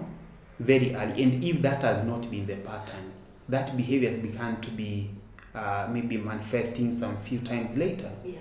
very 0.59 0.95
early. 0.95 1.23
And 1.23 1.45
if 1.45 1.63
that 1.63 1.83
has 1.83 2.05
not 2.05 2.29
been 2.31 2.47
the 2.47 2.57
pattern, 2.57 3.13
that 3.49 3.77
behavior 3.77 4.11
has 4.11 4.19
begun 4.19 4.61
to 4.61 4.71
be 4.71 5.11
uh, 5.55 5.89
maybe 5.91 6.17
manifesting 6.17 6.93
some 6.93 7.17
few 7.19 7.39
times 7.41 7.77
later. 7.77 8.11
Yeah. 8.25 8.39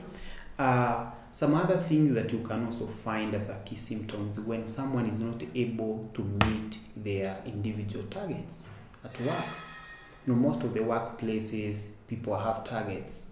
Uh, 0.60 1.12
some 1.38 1.54
other 1.54 1.78
things 1.78 2.16
that 2.16 2.34
you 2.34 2.40
can 2.40 2.66
also 2.66 2.88
find 2.88 3.36
as 3.36 3.50
a 3.50 3.60
key 3.64 3.76
symptoms 3.76 4.40
when 4.40 4.66
someone 4.66 5.06
is 5.06 5.20
not 5.20 5.44
able 5.54 6.10
to 6.16 6.24
meet 6.24 6.80
their 6.96 7.40
individual 7.46 8.04
targets 8.10 8.66
at 9.06 9.22
work. 9.22 9.46
You 10.26 10.34
know, 10.34 10.40
most 10.40 10.64
of 10.64 10.74
the 10.74 10.80
workplaces, 10.80 11.92
people 12.08 12.36
have 12.36 12.64
targets. 12.64 13.30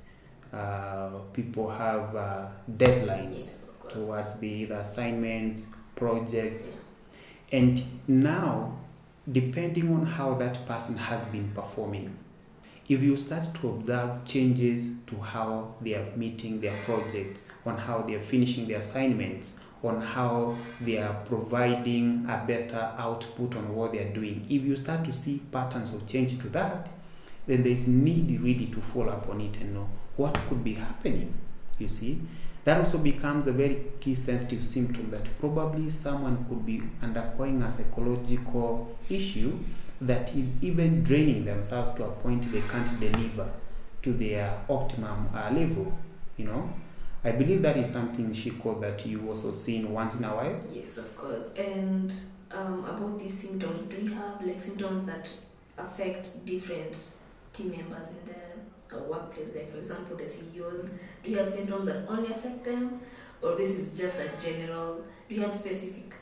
Uh, 0.53 1.17
people 1.33 1.67
have 1.67 2.15
uh, 2.15 2.45
deadlines 2.77 3.31
Yes, 3.31 3.71
towards 3.89 4.37
the 4.37 4.49
either 4.49 4.75
assignments, 4.75 5.65
projects, 5.95 6.69
and 7.51 7.83
now, 8.07 8.77
depending 9.31 9.91
on 9.91 10.05
how 10.05 10.35
that 10.35 10.63
person 10.67 10.95
has 10.95 11.25
been 11.25 11.49
performing, 11.55 12.15
if 12.87 13.01
you 13.01 13.17
start 13.17 13.51
to 13.55 13.69
observe 13.69 14.23
changes 14.25 14.89
to 15.07 15.17
how 15.17 15.73
they 15.81 15.95
are 15.95 16.05
meeting 16.15 16.61
their 16.61 16.75
projects, 16.83 17.41
on 17.65 17.77
how 17.77 18.01
they 18.01 18.13
are 18.13 18.21
finishing 18.21 18.67
their 18.67 18.77
assignments, 18.77 19.57
on 19.83 19.99
how 20.01 20.55
they 20.81 20.97
are 20.97 21.15
providing 21.25 22.25
a 22.29 22.43
better 22.45 22.93
output 22.97 23.55
on 23.55 23.75
what 23.75 23.91
they 23.91 23.99
are 23.99 24.13
doing, 24.13 24.45
if 24.49 24.61
you 24.61 24.75
start 24.75 25.03
to 25.03 25.11
see 25.11 25.41
patterns 25.51 25.93
of 25.93 26.05
change 26.07 26.39
to 26.39 26.49
that, 26.49 26.89
then 27.47 27.63
there's 27.63 27.87
need 27.87 28.39
really 28.41 28.67
to 28.67 28.81
follow 28.93 29.13
up 29.13 29.29
on 29.29 29.41
it 29.41 29.59
and 29.61 29.73
know 29.73 29.89
what 30.15 30.33
could 30.47 30.63
be 30.63 30.73
happening. 30.73 31.33
You 31.79 31.87
see, 31.87 32.21
that 32.65 32.83
also 32.83 32.97
becomes 32.97 33.47
a 33.47 33.51
very 33.51 33.83
key 33.99 34.15
sensitive 34.15 34.63
symptom 34.63 35.09
that 35.11 35.27
probably 35.39 35.89
someone 35.89 36.45
could 36.49 36.65
be 36.65 36.81
undergoing 37.01 37.61
a 37.61 37.69
psychological 37.69 38.95
issue 39.09 39.59
that 40.01 40.35
is 40.35 40.51
even 40.61 41.03
draining 41.03 41.45
themselves 41.45 41.91
to 41.95 42.03
a 42.03 42.11
point 42.11 42.51
they 42.51 42.61
can't 42.61 42.99
deliver 42.99 43.49
to 44.01 44.13
their 44.13 44.57
optimum 44.69 45.29
uh, 45.33 45.49
level. 45.51 45.97
You 46.37 46.45
know, 46.45 46.69
I 47.23 47.31
believe 47.31 47.61
that 47.61 47.77
is 47.77 47.89
something 47.89 48.29
Shiko 48.31 48.79
that 48.81 49.05
you 49.05 49.27
also 49.27 49.51
seen 49.51 49.91
once 49.91 50.15
in 50.15 50.25
a 50.25 50.35
while. 50.35 50.59
Yes, 50.69 50.97
of 50.97 51.15
course. 51.15 51.51
And 51.57 52.13
um, 52.51 52.85
about 52.85 53.19
these 53.19 53.33
symptoms, 53.33 53.85
do 53.87 54.01
you 54.01 54.13
have 54.13 54.45
like 54.45 54.59
symptoms 54.59 55.03
that 55.05 55.33
affect 55.77 56.45
different 56.45 57.15
team 57.53 57.71
members 57.71 58.11
in 58.11 58.17
the 58.27 58.97
uh, 58.97 59.03
workplace? 59.03 59.55
Like, 59.55 59.71
for 59.71 59.77
example, 59.77 60.17
the 60.17 60.27
CEOs. 60.27 60.89
Do 61.23 61.31
you 61.31 61.37
have 61.37 61.49
symptoms 61.49 61.85
that 61.87 62.05
only 62.07 62.31
affect 62.31 62.63
them, 62.65 62.99
or 63.41 63.55
this 63.55 63.77
is 63.77 63.97
just 63.97 64.15
a 64.17 64.29
general? 64.39 65.01
Do 65.27 65.35
you 65.35 65.41
have 65.41 65.51
specific? 65.51 66.13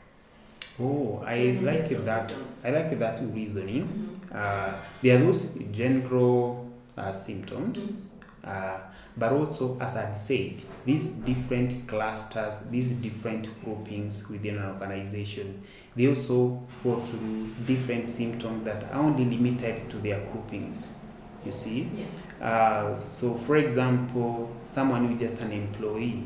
Oh, 0.80 1.22
I 1.24 1.58
like 1.62 1.90
it 1.90 2.00
that. 2.02 2.28
symptoms? 2.30 2.58
I 2.64 2.70
like 2.70 2.98
that 2.98 3.20
reasoning. 3.32 4.18
Mhm. 4.32 4.36
Uh, 4.36 4.74
there 5.02 5.16
are 5.16 5.20
those 5.24 5.46
general 5.72 6.70
uh, 6.96 7.12
symptoms. 7.12 7.78
Mhm. 7.92 7.96
Uh, 8.44 8.78
but 9.16 9.32
also, 9.32 9.78
as 9.80 9.96
I 9.96 10.12
said, 10.16 10.60
these 10.84 11.08
different 11.24 11.86
clusters, 11.86 12.60
these 12.70 12.90
different 12.90 13.48
groupings 13.64 14.28
within 14.28 14.58
an 14.58 14.64
organization, 14.72 15.62
they 15.94 16.08
also 16.08 16.60
go 16.82 16.96
through 16.96 17.46
different 17.64 18.08
symptoms 18.08 18.64
that 18.64 18.82
are 18.92 19.00
only 19.00 19.24
limited 19.24 19.88
to 19.90 19.98
their 19.98 20.18
groupings. 20.32 20.92
You 21.46 21.52
see? 21.52 21.88
Yeah. 21.94 22.44
Uh, 22.44 22.98
so, 23.00 23.34
for 23.34 23.56
example, 23.58 24.50
someone 24.64 25.06
who 25.06 25.14
is 25.14 25.20
just 25.30 25.40
an 25.40 25.52
employee, 25.52 26.24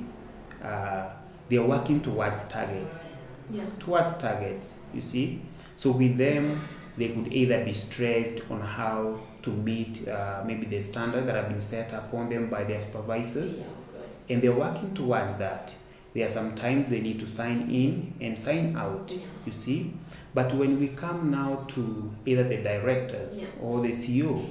uh, 0.65 1.11
they 1.51 1.59
are 1.59 1.67
working 1.67 2.01
towards 2.01 2.49
targets 2.49 3.15
Yeah. 3.51 3.65
towards 3.79 4.17
targets, 4.19 4.81
you 4.95 5.01
see. 5.01 5.41
So 5.77 5.91
with 5.93 6.17
them, 6.19 6.61
they 6.97 7.09
could 7.11 7.33
either 7.33 7.65
be 7.65 7.73
stressed 7.73 8.43
on 8.51 8.61
how 8.61 9.21
to 9.43 9.51
meet 9.51 10.07
uh, 10.09 10.43
maybe 10.47 10.67
the 10.67 10.81
standard 10.81 11.27
that 11.27 11.37
have 11.37 11.49
been 11.49 11.61
set 11.61 11.93
upon 11.93 12.29
them 12.29 12.51
by 12.51 12.65
their 12.65 12.81
supervisors, 12.81 13.61
Yeah, 13.61 14.35
and 14.35 14.43
they're 14.43 14.53
working 14.53 14.93
towards 14.95 15.39
that. 15.39 15.75
There 16.15 16.27
are 16.27 16.29
sometimes 16.31 16.89
they 16.89 17.01
need 17.01 17.21
to 17.21 17.29
sign 17.29 17.71
in 17.71 18.15
and 18.21 18.39
sign 18.39 18.77
out, 18.77 19.11
Yeah. 19.13 19.19
you 19.47 19.53
see. 19.53 19.93
But 20.35 20.53
when 20.55 20.79
we 20.81 20.89
come 20.89 21.31
now 21.31 21.65
to 21.69 22.11
either 22.27 22.43
the 22.45 22.57
directors 22.59 23.41
Yeah. 23.41 23.47
or 23.63 23.81
the 23.81 23.93
CEO, 23.93 24.45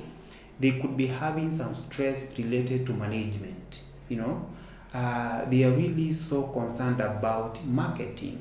they 0.60 0.72
could 0.80 0.96
be 0.98 1.08
having 1.08 1.51
some 1.51 1.75
stress 1.75 2.38
related 2.38 2.86
to 2.88 2.94
management. 2.94 3.82
You 4.10 4.18
know, 4.18 4.46
uh, 4.94 5.46
they 5.50 5.63
are 5.66 5.72
really 5.72 6.13
so 6.13 6.44
concerned 6.44 7.01
about 7.01 7.63
marketing. 7.66 8.39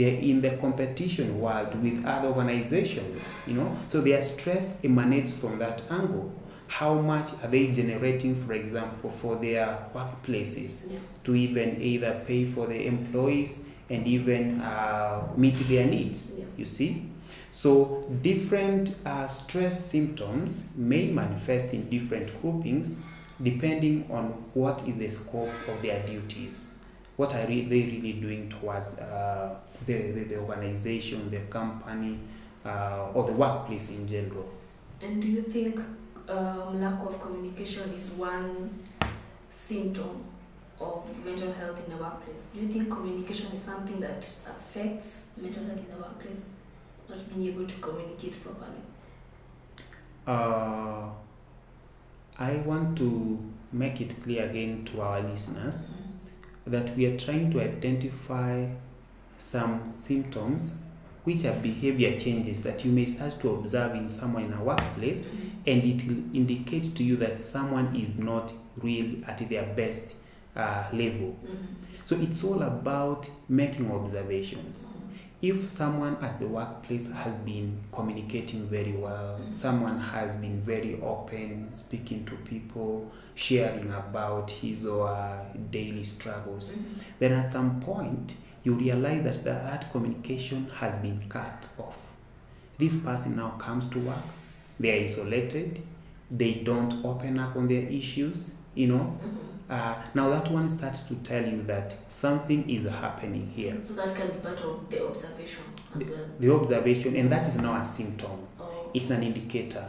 They're 0.00 0.18
in 0.18 0.40
the 0.40 0.52
competition 0.64 1.38
world 1.40 1.74
with 1.82 2.04
other 2.06 2.28
organizations. 2.28 3.22
You 3.46 3.54
know, 3.54 3.76
so 3.88 4.00
their 4.00 4.22
stress 4.22 4.82
emanates 4.82 5.30
from 5.30 5.58
that 5.58 5.82
angle. 5.90 6.32
How 6.68 6.94
much 6.94 7.28
are 7.42 7.48
they 7.48 7.66
generating, 7.72 8.34
for 8.46 8.52
example, 8.54 9.10
for 9.10 9.36
their 9.36 9.66
workplaces? 9.94 10.92
Yeah. 10.92 10.98
to 11.24 11.34
even 11.34 11.82
either 11.82 12.22
pay 12.26 12.46
for 12.46 12.66
the 12.66 12.86
employees 12.86 13.64
and 13.88 14.06
even 14.06 14.60
uh, 14.60 15.28
meet 15.36 15.56
their 15.68 15.86
needs. 15.86 16.32
Yes. 16.36 16.48
You 16.56 16.66
see? 16.66 16.90
So, 17.50 18.08
different 18.22 18.96
uh, 19.04 19.26
stress 19.26 19.84
symptoms 19.84 20.70
may 20.76 21.10
manifest 21.10 21.74
in 21.74 21.90
different 21.90 22.40
groupings 22.40 23.00
depending 23.42 24.06
on 24.10 24.24
what 24.54 24.86
is 24.86 24.96
the 24.96 25.08
scope 25.08 25.50
of 25.68 25.82
their 25.82 26.06
duties. 26.06 26.74
What 27.20 27.34
are 27.34 27.46
re- 27.46 27.66
they 27.66 27.82
really 27.82 28.14
doing 28.14 28.48
towards 28.48 28.96
uh, 28.98 29.54
the, 29.84 29.92
the, 30.12 30.24
the 30.24 30.36
organization, 30.38 31.28
the 31.28 31.40
company, 31.50 32.18
uh, 32.64 33.12
or 33.12 33.24
the 33.24 33.32
workplace 33.32 33.90
in 33.90 34.08
general? 34.08 34.48
And 35.02 35.20
do 35.20 35.28
you 35.28 35.42
think 35.42 35.78
um, 36.30 36.80
lack 36.80 36.98
of 37.06 37.20
communication 37.20 37.92
is 37.92 38.06
one 38.12 38.70
symptom 39.50 40.24
of 40.80 41.04
mental 41.22 41.52
health 41.52 41.84
in 41.84 41.94
the 41.94 42.02
workplace? 42.02 42.52
Do 42.54 42.60
you 42.60 42.68
think 42.68 42.90
communication 42.90 43.52
is 43.52 43.60
something 43.60 44.00
that 44.00 44.24
affects 44.56 45.26
mental 45.36 45.64
health 45.66 45.80
in 45.80 45.90
the 45.94 46.00
workplace? 46.00 46.46
Not 47.06 47.34
being 47.34 47.48
able 47.48 47.66
to 47.66 47.74
communicate 47.82 48.42
properly. 48.42 48.80
Uh, 50.26 51.10
I 52.38 52.54
want 52.64 52.96
to 52.96 53.38
make 53.72 54.00
it 54.00 54.22
clear 54.22 54.48
again 54.48 54.86
to 54.86 55.02
our 55.02 55.20
listeners 55.20 55.84
that 56.66 56.96
we 56.96 57.06
are 57.06 57.16
trying 57.18 57.50
to 57.52 57.60
identify 57.60 58.66
some 59.38 59.90
symptoms 59.92 60.76
which 61.24 61.44
are 61.44 61.54
behavior 61.60 62.18
changes 62.18 62.62
that 62.62 62.84
you 62.84 62.90
may 62.92 63.06
start 63.06 63.38
to 63.40 63.50
observe 63.54 63.94
in 63.94 64.08
someone 64.08 64.44
in 64.44 64.52
a 64.54 64.62
workplace 64.62 65.26
and 65.66 65.84
it 65.84 66.06
will 66.06 66.22
indicate 66.34 66.94
to 66.96 67.02
you 67.04 67.16
that 67.16 67.38
someone 67.40 67.94
is 67.94 68.16
not 68.18 68.52
really 68.82 69.22
at 69.26 69.38
their 69.48 69.64
best 69.74 70.14
uh, 70.56 70.84
level 70.92 71.36
Mhm. 71.44 71.56
so 72.04 72.16
it's 72.16 72.42
all 72.44 72.62
about 72.62 73.28
making 73.48 73.90
observations. 73.90 74.84
If 75.42 75.68
someone 75.68 76.16
at 76.20 76.38
the 76.38 76.46
workplace 76.46 77.10
has 77.10 77.32
been 77.44 77.78
communicating 77.92 78.66
very 78.68 78.92
well, 78.92 79.38
Mhm. 79.38 79.52
someone 79.52 79.98
has 79.98 80.32
been 80.34 80.60
very 80.60 81.00
open, 81.00 81.68
speaking 81.72 82.24
to 82.26 82.34
people, 82.36 83.10
sharing 83.34 83.90
about 83.90 84.50
his 84.50 84.84
or 84.84 85.08
her 85.08 85.46
daily 85.70 86.04
struggles, 86.04 86.70
Mhm. 86.72 87.00
then 87.18 87.32
at 87.32 87.50
some 87.50 87.80
point 87.80 88.34
you 88.64 88.74
realize 88.74 89.22
that 89.24 89.44
that, 89.44 89.90
communication 89.92 90.66
has 90.78 91.00
been 91.00 91.22
cut 91.28 91.68
off. 91.78 91.96
This 92.78 93.00
person 93.00 93.36
now 93.36 93.50
comes 93.58 93.88
to 93.90 93.98
work, 94.00 94.24
they 94.78 94.90
are 94.98 95.04
isolated, 95.04 95.80
they 96.30 96.54
don't 96.64 97.02
open 97.04 97.38
up 97.38 97.56
on 97.56 97.66
their 97.68 97.88
issues, 97.88 98.52
you 98.74 98.88
know. 98.88 99.16
Mhm. 99.24 99.49
Uh, 99.70 99.94
now 100.14 100.28
that 100.28 100.50
one 100.50 100.68
starts 100.68 101.02
to 101.02 101.14
tell 101.16 101.46
you 101.46 101.62
that 101.62 101.94
something 102.08 102.68
is 102.68 102.90
happening 102.90 103.46
here. 103.54 103.78
So 103.84 103.94
that 103.94 104.12
can 104.16 104.26
be 104.26 104.34
part 104.40 104.58
of 104.60 104.90
the 104.90 105.06
observation 105.06 105.62
as 105.94 106.08
well. 106.08 106.18
the 106.40 106.52
observation, 106.52 107.14
and 107.14 107.30
that 107.30 107.46
is 107.46 107.56
not 107.56 107.82
a 107.82 107.86
symptom. 107.86 108.32
Oh, 108.58 108.90
It's 108.92 109.10
an 109.10 109.22
indicator. 109.22 109.86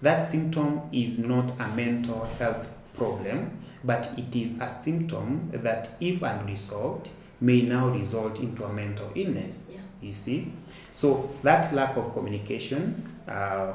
That 0.00 0.26
symptom 0.26 0.80
is 0.90 1.18
not 1.18 1.52
a 1.60 1.68
mental 1.76 2.24
health 2.38 2.66
problem, 2.96 3.58
but 3.84 4.08
it 4.16 4.34
is 4.34 4.58
a 4.58 4.70
symptom 4.70 5.50
that, 5.52 5.90
if 6.00 6.22
unresolved, 6.22 7.10
may 7.42 7.60
now 7.60 7.88
result 7.90 8.38
into 8.38 8.64
a 8.64 8.72
mental 8.72 9.10
illness. 9.14 9.68
yeah. 9.70 9.80
You 10.00 10.12
see? 10.12 10.50
So, 10.94 11.30
that 11.42 11.74
lack 11.74 11.96
of 11.98 12.14
communication, 12.14 13.06
uh, 13.28 13.74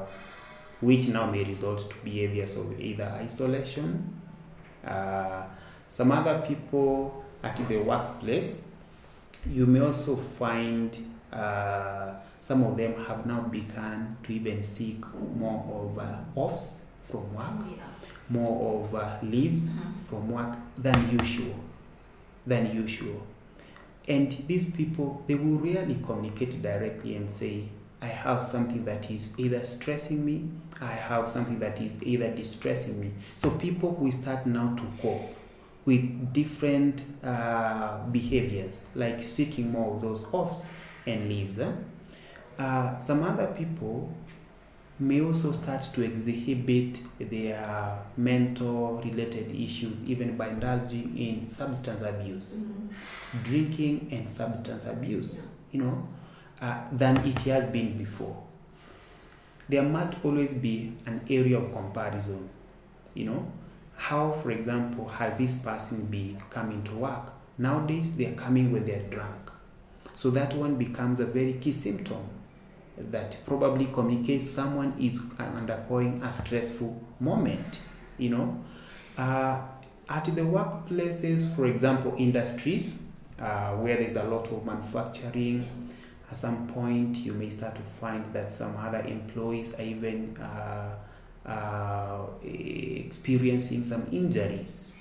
which 0.80 1.06
now 1.08 1.30
may 1.30 1.44
result 1.44 1.88
to 1.88 1.96
behaviors 2.04 2.56
of 2.56 2.80
either 2.80 3.04
isolation, 3.22 4.12
uh, 4.86 5.42
some 5.88 6.12
other 6.12 6.42
people 6.46 7.24
at 7.42 7.56
the 7.68 7.78
workplace, 7.78 8.62
you 9.48 9.66
may 9.66 9.80
also 9.80 10.16
find 10.16 10.96
uh, 11.32 12.14
some 12.40 12.62
of 12.64 12.76
them 12.76 12.94
have 13.06 13.26
now 13.26 13.40
begun 13.40 14.16
to 14.22 14.32
even 14.32 14.62
seek 14.62 15.04
more 15.36 15.64
of 15.92 15.98
uh, 15.98 16.18
offs 16.40 16.80
from 17.10 17.34
work, 17.34 17.46
Oh, 17.60 17.66
yeah. 17.76 17.82
more 18.28 18.84
of 18.84 18.94
uh, 18.94 19.16
leaves 19.22 19.68
Mhm. 19.68 19.92
from 20.08 20.30
work 20.30 20.56
than 20.78 21.10
usual 21.10 21.54
than 22.46 22.74
usual 22.74 23.20
and 24.08 24.30
these 24.46 24.70
people 24.70 25.22
they 25.26 25.34
will 25.34 25.58
rarely 25.58 25.96
communicate 26.04 26.62
directly 26.62 27.16
and 27.16 27.28
say 27.30 27.68
i 28.06 28.08
have 28.08 28.40
something 28.54 28.84
that 28.84 29.10
is 29.10 29.24
either 29.44 29.62
stressing 29.62 30.20
me 30.24 30.36
i 30.80 30.92
have 31.10 31.28
something 31.28 31.58
that 31.58 31.80
is 31.80 31.90
either 32.02 32.28
distressing 32.42 33.00
me 33.00 33.10
so 33.36 33.50
people 33.50 33.90
will 34.00 34.12
start 34.12 34.46
now 34.46 34.74
to 34.76 34.84
cope 35.02 35.34
with 35.86 36.04
different 36.32 37.02
uh, 37.24 38.04
behaviors 38.18 38.84
like 38.94 39.22
seeking 39.22 39.70
more 39.70 39.94
of 39.94 40.00
those 40.02 40.22
offs 40.32 40.64
and 41.06 41.28
leaves 41.28 41.58
eh? 41.58 41.72
uh, 42.58 42.98
some 42.98 43.22
other 43.22 43.46
people 43.58 44.12
may 44.98 45.20
also 45.20 45.52
start 45.52 45.82
to 45.94 46.02
exhibit 46.02 46.98
their 47.30 47.98
mental 48.16 49.00
related 49.04 49.50
issues 49.54 50.02
even 50.04 50.36
by 50.36 50.48
indulging 50.48 51.16
in 51.18 51.48
substance 51.48 52.02
abuse 52.02 52.50
Mhm. 52.60 53.42
drinking 53.44 54.08
and 54.10 54.28
substance 54.28 54.86
abuse 54.86 55.46
you 55.72 55.80
know 55.82 56.08
uh, 56.60 56.80
than 56.92 57.16
it 57.18 57.38
has 57.40 57.64
been 57.70 57.96
before. 57.98 58.42
There 59.68 59.82
must 59.82 60.14
always 60.24 60.54
be 60.54 60.92
an 61.06 61.20
area 61.28 61.58
of 61.58 61.72
comparison 61.72 62.48
you 63.16 63.24
know. 63.24 63.50
How 63.96 64.32
for 64.42 64.50
example 64.50 65.08
has 65.08 65.36
this 65.38 65.58
person 65.58 66.04
been 66.06 66.38
coming 66.50 66.84
to 66.84 66.94
work? 66.94 67.32
Nowadays 67.58 68.14
they 68.14 68.26
are 68.26 68.34
coming 68.34 68.70
when 68.70 68.84
they're 68.84 69.08
drunk. 69.08 69.50
So 70.14 70.30
that 70.30 70.54
one 70.54 70.76
becomes 70.76 71.18
a 71.20 71.26
very 71.26 71.54
key 71.54 71.72
symptom 71.72 72.28
that 72.98 73.36
probably 73.46 73.86
communicates 73.86 74.48
someone 74.48 74.94
is 75.00 75.20
undergoing 75.38 76.22
a 76.22 76.32
stressful 76.32 77.02
moment 77.20 77.78
you 78.18 78.30
know. 78.30 78.64
Uh, 79.18 79.60
at 80.08 80.24
the 80.26 80.42
workplaces 80.42 81.54
for 81.56 81.66
example 81.66 82.14
industries 82.18 82.98
uh, 83.40 83.72
where 83.72 83.96
there's 83.96 84.16
a 84.16 84.24
lot 84.24 84.46
of 84.48 84.64
manufacturing 84.64 85.85
at 86.30 86.36
some 86.36 86.66
point 86.68 87.16
you 87.18 87.32
may 87.32 87.48
start 87.50 87.74
to 87.74 87.82
find 88.00 88.24
that 88.32 88.52
some 88.52 88.76
other 88.76 89.00
employees 89.00 89.74
are 89.78 89.82
even 89.82 90.36
uh, 90.38 90.94
uh, 91.48 92.26
experiencing 92.42 93.84
some 93.84 94.06
injuries 94.12 94.92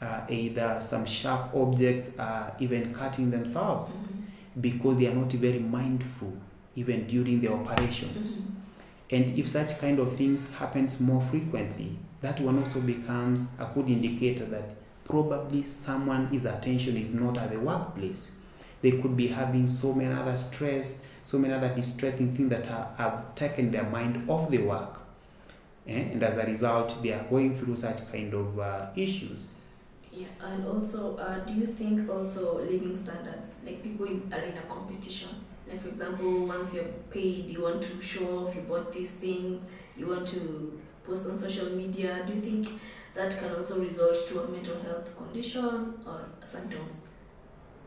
uh, 0.00 0.20
either 0.28 0.78
some 0.80 1.04
sharp 1.06 1.54
objects 1.54 2.12
are 2.18 2.52
even 2.60 2.92
cutting 2.94 3.30
themselves 3.30 3.92
Mhm. 3.92 4.60
because 4.60 4.96
they 4.98 5.06
are 5.06 5.14
not 5.14 5.32
very 5.32 5.58
mindful 5.58 6.32
even 6.76 7.06
during 7.06 7.40
the 7.40 7.48
operations 7.52 8.38
Mhm. 8.40 8.44
and 9.10 9.38
if 9.38 9.48
such 9.48 9.78
kind 9.80 9.98
of 9.98 10.16
things 10.16 10.50
happens 10.58 11.00
more 11.00 11.20
frequently 11.22 11.96
that 12.20 12.40
one 12.40 12.58
also 12.58 12.80
becomes 12.80 13.46
a 13.58 13.66
good 13.74 13.88
indicator 13.88 14.44
that 14.46 14.74
probably 15.04 15.64
someone's 15.64 16.44
attention 16.44 16.96
is 16.96 17.12
not 17.14 17.38
at 17.38 17.50
the 17.50 17.58
workplace 17.58 18.36
they 18.82 18.92
could 18.92 19.16
be 19.16 19.28
having 19.28 19.66
so 19.66 19.92
many 19.92 20.12
other 20.12 20.36
stress 20.36 21.00
so 21.24 21.38
many 21.38 21.52
other 21.52 21.74
distressing 21.74 22.34
things 22.34 22.48
that 22.48 22.70
are, 22.70 22.88
have 22.96 23.34
taken 23.34 23.70
their 23.70 23.84
mind 23.84 24.28
off 24.28 24.48
the 24.48 24.58
work 24.58 25.00
eh? 25.86 25.92
and 26.12 26.22
as 26.22 26.36
a 26.38 26.46
result 26.46 27.02
they 27.02 27.12
are 27.12 27.24
going 27.24 27.56
through 27.56 27.76
such 27.76 28.10
kind 28.10 28.32
of 28.34 28.58
uh, 28.58 28.86
issues 28.96 29.54
Yeah, 30.18 30.26
and 30.42 30.66
also, 30.66 31.16
uh, 31.16 31.38
do 31.40 31.52
you 31.52 31.66
think 31.66 32.10
also 32.10 32.58
living 32.58 32.96
standards, 32.96 33.52
like 33.64 33.82
people 33.82 34.06
in, 34.06 34.32
are 34.32 34.40
in 34.40 34.56
a 34.56 34.62
competition? 34.62 35.28
Like, 35.68 35.80
for 35.80 35.88
example, 35.88 36.46
once 36.46 36.74
you're 36.74 36.92
paid, 37.10 37.48
you 37.50 37.62
want 37.62 37.82
to 37.82 38.02
show 38.02 38.38
off, 38.38 38.54
you 38.54 38.62
bought 38.62 38.92
these 38.92 39.12
things, 39.12 39.62
you 39.96 40.08
want 40.08 40.26
to 40.28 40.80
post 41.06 41.28
on 41.28 41.36
social 41.36 41.70
media. 41.70 42.24
Do 42.26 42.34
you 42.34 42.40
think 42.40 42.80
that 43.14 43.38
can 43.38 43.54
also 43.54 43.80
result 43.80 44.16
to 44.28 44.40
a 44.40 44.48
mental 44.48 44.80
health 44.80 45.16
condition 45.16 45.94
or 46.06 46.24
symptoms? 46.42 47.02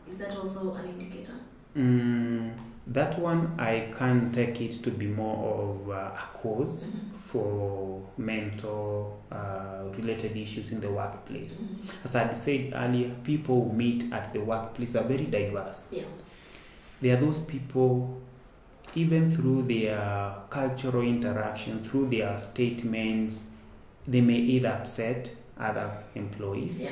Is 0.06 0.16
that 0.16 0.36
also 0.36 0.74
an 0.74 0.88
indicator? 0.88 1.34
mm, 1.76 2.52
that 2.86 3.18
one 3.18 3.54
i 3.58 3.88
can 3.96 4.30
take 4.30 4.60
it 4.60 4.72
to 4.72 4.90
be 4.90 5.06
more 5.06 5.36
of 5.62 5.90
uh, 5.90 5.94
a 5.94 6.38
cause 6.38 6.90
for 7.26 8.02
mental 8.18 9.22
uh, 9.30 9.84
related 9.96 10.36
issues 10.36 10.70
in 10.70 10.82
the 10.82 10.90
workplace. 10.90 11.64
As 12.04 12.14
I 12.14 12.34
said 12.34 12.74
earlier, 12.74 13.08
people 13.24 13.64
who 13.64 13.72
meet 13.72 14.12
at 14.12 14.34
the 14.34 14.40
workplace 14.40 14.94
are 14.96 15.04
very 15.04 15.24
diverse. 15.24 15.88
Yeah. 15.90 16.02
There 17.00 17.16
are 17.16 17.20
those 17.20 17.38
people 17.38 18.20
even 18.94 19.30
through 19.30 19.62
their 19.62 20.34
cultural 20.50 21.02
interaction, 21.02 21.82
through 21.82 22.10
their 22.10 22.38
statements, 22.38 23.46
they 24.06 24.20
may 24.20 24.36
either 24.36 24.68
upset 24.68 25.34
other 25.58 25.90
employees. 26.14 26.82
Yeah. 26.82 26.90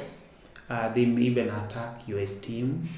Uh, 0.71 0.89
they 0.95 1.05
may 1.05 1.23
even 1.23 1.49
attack 1.49 2.07
your 2.07 2.21
esteem. 2.21 2.89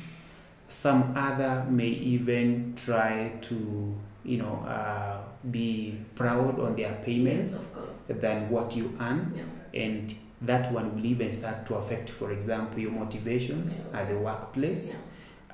Some 0.69 1.15
other 1.17 1.65
may 1.71 1.89
even 1.89 2.75
try 2.77 3.33
to, 3.41 3.95
you 4.25 4.37
know, 4.39 4.57
uh, 4.69 5.21
be 5.51 5.99
proud 6.15 6.61
on 6.61 6.77
their 6.77 6.93
payments 7.03 7.65
Yes, 7.75 8.21
than 8.21 8.51
what 8.51 8.77
you 8.77 8.95
earn, 9.01 9.33
Yeah. 9.35 9.81
and 9.85 10.15
that 10.43 10.71
one 10.73 10.95
will 10.95 11.07
even 11.07 11.33
start 11.33 11.67
to 11.67 11.75
affect, 11.77 12.11
for 12.11 12.31
example, 12.33 12.79
your 12.79 12.91
motivation 12.93 13.71
Yeah. 13.93 14.01
at 14.01 14.09
the 14.09 14.19
workplace. 14.19 14.95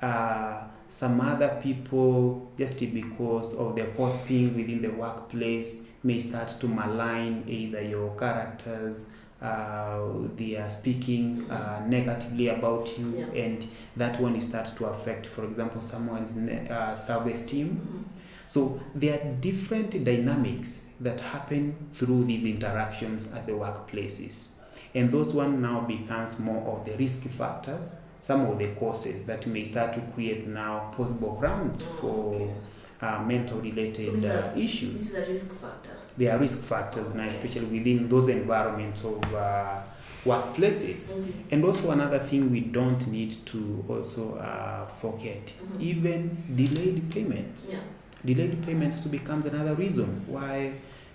Yeah. 0.01 0.07
Uh, 0.09 0.67
some 0.89 1.21
other 1.21 1.57
people, 1.61 2.51
just 2.57 2.79
because 2.93 3.53
of 3.55 3.75
their 3.75 3.87
posting 3.91 4.55
within 4.55 4.81
the 4.81 4.89
workplace, 4.89 5.83
may 6.03 6.19
start 6.19 6.47
to 6.47 6.67
malign 6.67 7.43
either 7.47 7.81
your 7.81 8.09
characters, 8.17 9.05
uh, 9.41 10.01
they 10.35 10.55
are 10.57 10.69
speaking 10.69 11.49
uh, 11.49 11.81
negatively 11.87 12.49
about 12.49 12.97
you, 12.99 13.13
Yeah. 13.17 13.43
and 13.45 13.67
that 13.97 14.19
one 14.19 14.39
starts 14.41 14.71
to 14.71 14.85
affect, 14.85 15.25
for 15.25 15.45
example, 15.45 15.81
someone's 15.81 16.35
ne- 16.35 16.67
uh, 16.69 16.95
self-esteem. 16.95 17.67
Mhm. 17.69 18.03
So 18.47 18.79
there 18.95 19.13
are 19.19 19.31
different 19.41 20.03
dynamics 20.03 20.87
that 20.99 21.21
happen 21.21 21.75
through 21.93 22.25
these 22.25 22.43
interactions 22.45 23.31
at 23.33 23.45
the 23.45 23.53
workplaces. 23.53 24.47
And 24.95 25.11
those 25.11 25.33
one 25.33 25.61
now 25.61 25.81
becomes 25.81 26.39
more 26.39 26.63
of 26.67 26.83
the 26.85 26.97
risk 26.97 27.23
factors, 27.29 27.93
some 28.19 28.41
of 28.47 28.57
the 28.57 28.67
causes 28.79 29.23
that 29.27 29.45
may 29.47 29.63
start 29.63 29.93
to 29.93 30.01
create 30.13 30.47
now 30.47 30.91
possible 30.97 31.37
grounds 31.39 31.83
Oh, 31.87 32.01
for 32.01 32.35
okay. 32.35 32.51
Uh, 33.01 33.23
mental 33.23 33.57
So 33.57 33.63
related 33.63 34.15
these 34.15 34.25
uh, 34.25 34.53
are, 34.53 34.57
issues. 34.59 34.93
This 34.93 35.11
is 35.11 35.15
a 35.17 35.25
risk 35.27 35.53
factor. 35.53 35.91
There 36.17 36.35
are 36.35 36.39
risk 36.39 36.63
factors 36.63 37.13
now, 37.13 37.25
especially 37.27 37.65
within 37.79 38.09
those 38.09 38.27
environments 38.29 39.03
of 39.05 39.23
uh, 39.33 39.81
workplaces. 40.25 41.11
Mhm. 41.11 41.31
And 41.51 41.65
also 41.65 41.91
another 41.91 42.19
thing 42.19 42.51
we 42.51 42.59
don't 42.61 43.07
need 43.07 43.31
to 43.45 43.85
also 43.87 44.35
uh, 44.35 44.85
forget, 45.01 45.53
Mhm. 45.53 45.81
even 45.81 46.43
delayed 46.55 47.09
payments. 47.09 47.69
Yeah. 47.71 47.79
Delayed 48.25 48.61
payments 48.65 48.97
also 48.97 49.09
becomes 49.09 49.45
another 49.45 49.75
reason 49.75 50.23
why 50.27 50.73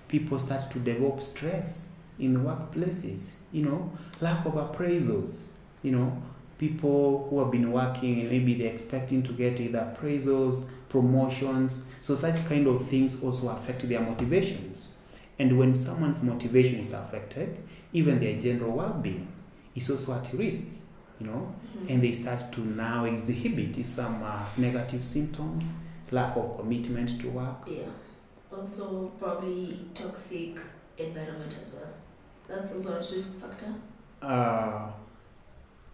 people 0.09 0.39
start 0.39 0.71
to 0.71 0.79
develop 0.79 1.23
stress 1.23 1.87
in 2.19 2.37
workplaces. 2.45 3.41
You 3.53 3.65
know, 3.67 3.93
lack 4.21 4.47
of 4.47 4.55
appraisals. 4.55 5.49
You 5.83 5.93
know, 5.93 6.23
people 6.59 7.27
who 7.29 7.41
have 7.41 7.51
been 7.51 7.71
working 7.73 8.21
and 8.21 8.31
maybe 8.31 8.55
they're 8.55 8.73
expecting 8.73 9.23
to 9.23 9.33
get 9.33 9.61
either 9.61 9.81
appraisals, 9.95 10.65
promotions. 10.95 11.85
So 12.01 12.15
such 12.15 12.39
kind 12.49 12.67
of 12.69 12.89
things 12.89 13.23
also 13.23 13.49
affect 13.49 13.89
their 13.89 14.01
motivations. 14.01 14.93
And 15.41 15.59
when 15.59 15.75
someone's 15.75 16.23
motivation 16.23 16.79
is 16.79 16.93
affected, 16.93 17.59
even 17.93 18.21
their 18.21 18.41
general 18.41 18.73
well-being 18.77 19.27
is 19.75 19.91
also 19.91 20.15
at 20.15 20.33
risk. 20.35 20.69
You 21.21 21.27
know, 21.29 21.43
Mhm. 21.55 21.91
and 21.91 22.03
they 22.03 22.13
start 22.13 22.53
to 22.53 22.61
now 22.61 23.05
exhibit 23.05 23.85
some 23.87 24.23
uh, 24.23 24.45
negative 24.57 25.05
symptoms, 25.05 25.65
lack 26.11 26.37
of 26.37 26.57
commitment 26.59 27.21
to 27.21 27.29
work. 27.31 27.67
Yeah. 27.69 27.91
Also, 28.53 29.11
probably 29.19 29.79
toxic 29.95 30.59
environment 30.99 31.55
as 31.61 31.73
well. 31.75 31.93
That's 32.49 32.73
also 32.75 32.91
a 32.95 32.99
risk 32.99 33.29
factor. 33.41 33.73
Uh, 34.23 34.91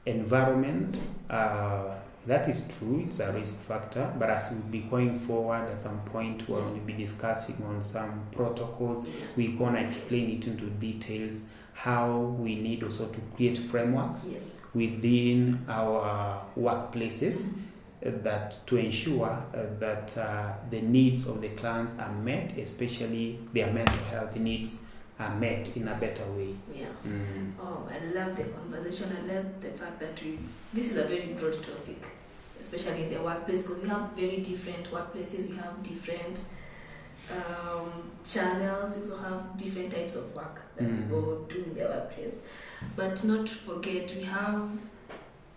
environment, 0.06 0.98
uh, 1.28 1.94
that 2.26 2.48
is 2.48 2.62
true, 2.78 3.02
it's 3.06 3.18
a 3.20 3.32
risk 3.32 3.58
factor, 3.60 4.12
but 4.18 4.28
as 4.30 4.50
we'll 4.52 4.60
be 4.70 4.80
going 4.80 5.18
forward 5.20 5.68
at 5.70 5.82
some 5.82 6.00
point, 6.00 6.48
we're 6.48 6.60
going 6.60 6.74
to 6.74 6.86
be 6.86 6.92
discussing 6.92 7.62
on 7.64 7.80
some 7.82 8.26
protocols. 8.32 9.06
We're 9.36 9.56
going 9.56 9.74
to 9.74 9.80
explain 9.80 10.30
it 10.30 10.46
into 10.46 10.66
details 10.66 11.48
how 11.72 12.18
we 12.38 12.56
need 12.56 12.82
also 12.82 13.08
to 13.08 13.20
create 13.36 13.56
frameworks 13.58 14.28
Yes. 14.30 14.42
within 14.74 15.64
our 15.68 16.42
workplaces 16.58 17.54
that 18.02 18.56
to 18.66 18.76
ensure 18.76 19.26
uh, 19.54 19.62
that 19.78 20.16
uh, 20.16 20.52
the 20.70 20.80
needs 20.80 21.26
of 21.26 21.40
the 21.40 21.48
clients 21.50 21.98
are 21.98 22.12
met, 22.12 22.56
especially 22.58 23.38
their 23.52 23.72
mental 23.72 23.98
health 24.10 24.36
needs 24.36 24.82
are 25.20 25.34
met 25.36 25.76
in 25.76 25.86
a 25.88 25.94
better 25.96 26.24
way. 26.32 26.54
Yeah. 26.74 26.86
Mm. 27.06 27.52
Oh, 27.60 27.86
I 27.90 27.98
love 28.14 28.36
the 28.36 28.44
conversation. 28.44 29.14
I 29.16 29.34
love 29.34 29.60
the 29.60 29.68
fact 29.68 30.00
that 30.00 30.20
we. 30.22 30.38
This 30.72 30.90
is 30.92 30.96
a 30.96 31.04
very 31.04 31.34
broad 31.38 31.52
topic, 31.62 32.02
especially 32.58 33.04
in 33.04 33.10
the 33.14 33.22
workplace, 33.22 33.62
because 33.62 33.82
we 33.82 33.88
have 33.90 34.10
very 34.12 34.38
different 34.38 34.90
workplaces. 34.90 35.50
We 35.50 35.56
have 35.56 35.82
different 35.82 36.40
um, 37.30 38.10
channels. 38.24 38.96
We 38.96 39.02
also 39.02 39.16
have 39.18 39.56
different 39.56 39.92
types 39.92 40.16
of 40.16 40.34
work 40.34 40.62
that 40.76 40.84
Mm. 40.88 41.02
people 41.02 41.44
do 41.48 41.62
in 41.64 41.74
their 41.74 41.88
workplace. 41.88 42.36
But 42.96 43.22
not 43.24 43.48
forget, 43.48 44.14
we 44.16 44.22
have 44.24 44.70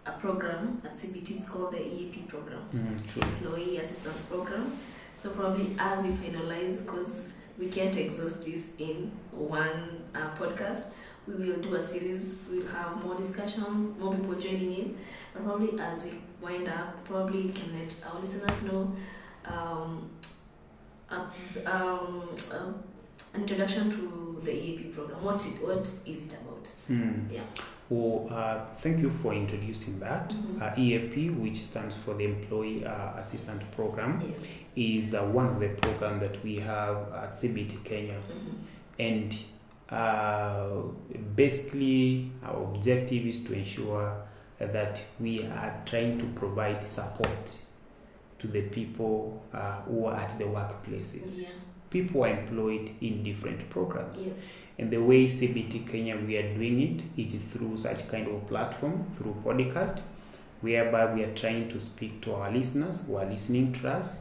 a 0.06 0.12
program 0.12 0.82
at 0.84 0.96
CBT. 0.98 1.38
It's 1.38 1.50
called 1.50 1.72
the 1.72 1.82
EAP 1.82 2.24
program. 2.28 2.62
Mm, 2.76 3.24
employee 3.24 3.78
assistance 3.78 4.24
program. 4.24 4.74
So 5.16 5.30
probably 5.30 5.74
as 5.80 6.04
we 6.04 6.10
finalize, 6.10 6.84
because 6.86 7.32
we 7.58 7.68
can't 7.68 7.96
exhaust 7.96 8.46
this 8.46 8.70
in 8.78 9.12
one 9.32 10.04
uh, 10.16 10.34
podcast, 10.36 10.88
we 11.28 11.36
will 11.36 11.62
do 11.62 11.76
a 11.76 11.82
series. 11.82 12.48
We'll 12.52 12.68
have 12.68 13.04
more 13.04 13.16
discussions, 13.16 13.98
more 13.98 14.14
people 14.14 14.36
joining 14.36 14.74
in. 14.74 14.98
But 15.34 15.46
probably 15.46 15.80
as 15.80 16.04
we 16.04 16.12
wind 16.42 16.68
up, 16.68 17.04
probably 17.06 17.44
we 17.44 17.52
can 17.54 17.80
let 17.80 17.96
our 18.06 18.20
listeners 18.20 18.64
know 18.64 18.96
um, 19.46 20.10
uh, 21.10 21.26
um, 21.66 22.30
an 22.54 23.42
introduction 23.42 23.90
to 23.90 24.42
the 24.44 24.52
EAP 24.52 24.84
program. 24.96 25.24
What 25.24 25.46
it, 25.46 25.66
what 25.66 25.88
is 25.88 26.26
it 26.26 26.34
about? 26.42 26.70
Mm. 26.90 27.32
Yeah. 27.32 27.44
Well, 27.94 28.28
uh, 28.32 28.66
thank 28.80 29.00
you 29.02 29.12
for 29.22 29.34
introducing 29.36 30.00
that. 30.00 30.30
Mhm. 30.34 30.62
Uh, 30.62 30.74
EAP, 30.82 31.30
which 31.30 31.58
stands 31.58 31.94
for 31.96 32.16
the 32.16 32.26
Employee 32.26 32.84
uh, 32.84 33.18
Assistant 33.20 33.62
Program, 33.76 34.20
Yes. 34.28 34.68
is 34.76 35.14
uh, 35.14 35.22
one 35.22 35.46
of 35.46 35.60
the 35.60 35.70
programs 35.70 36.22
that 36.22 36.44
we 36.44 36.56
have 36.56 36.98
at 37.14 37.36
CBT 37.36 37.78
Kenya. 37.84 38.16
Mhm. 38.16 38.54
and 39.00 39.36
uh, 39.90 40.70
basically 41.36 42.32
our 42.44 42.64
objective 42.64 43.26
is 43.28 43.44
to 43.44 43.54
ensure 43.54 44.16
that 44.60 45.02
we 45.20 45.44
are 45.46 45.82
trying 45.86 46.18
to 46.20 46.26
provide 46.40 46.88
support 46.88 47.56
to 48.40 48.48
the 48.48 48.62
people 48.70 49.42
uh, 49.54 49.82
who 49.88 50.06
are 50.06 50.16
at 50.20 50.38
the 50.38 50.44
workplaces. 50.46 51.42
Yeah. 51.42 51.48
People 51.90 52.24
are 52.24 52.30
employed 52.40 52.92
in 53.02 53.24
different 53.24 53.68
programs. 53.72 54.26
Yes. 54.28 54.36
And 54.80 54.90
the 54.90 54.98
way 54.98 55.26
CBT 55.26 55.88
Kenya 55.88 56.18
we 56.18 56.36
are 56.38 56.54
doing 56.56 56.80
it 56.82 57.04
is 57.16 57.34
through 57.36 57.78
such 57.78 58.08
kind 58.08 58.28
of 58.28 58.48
platform, 58.48 59.06
through 59.16 59.36
podcast, 59.46 60.00
whereby 60.62 61.14
we 61.14 61.24
are 61.24 61.34
trying 61.36 61.70
to 61.70 61.80
speak 61.80 62.22
to 62.22 62.34
our 62.34 62.52
listeners 62.52 63.06
who 63.06 63.18
are 63.18 63.26
listening 63.26 63.72
to 63.74 63.90
us. 63.92 64.18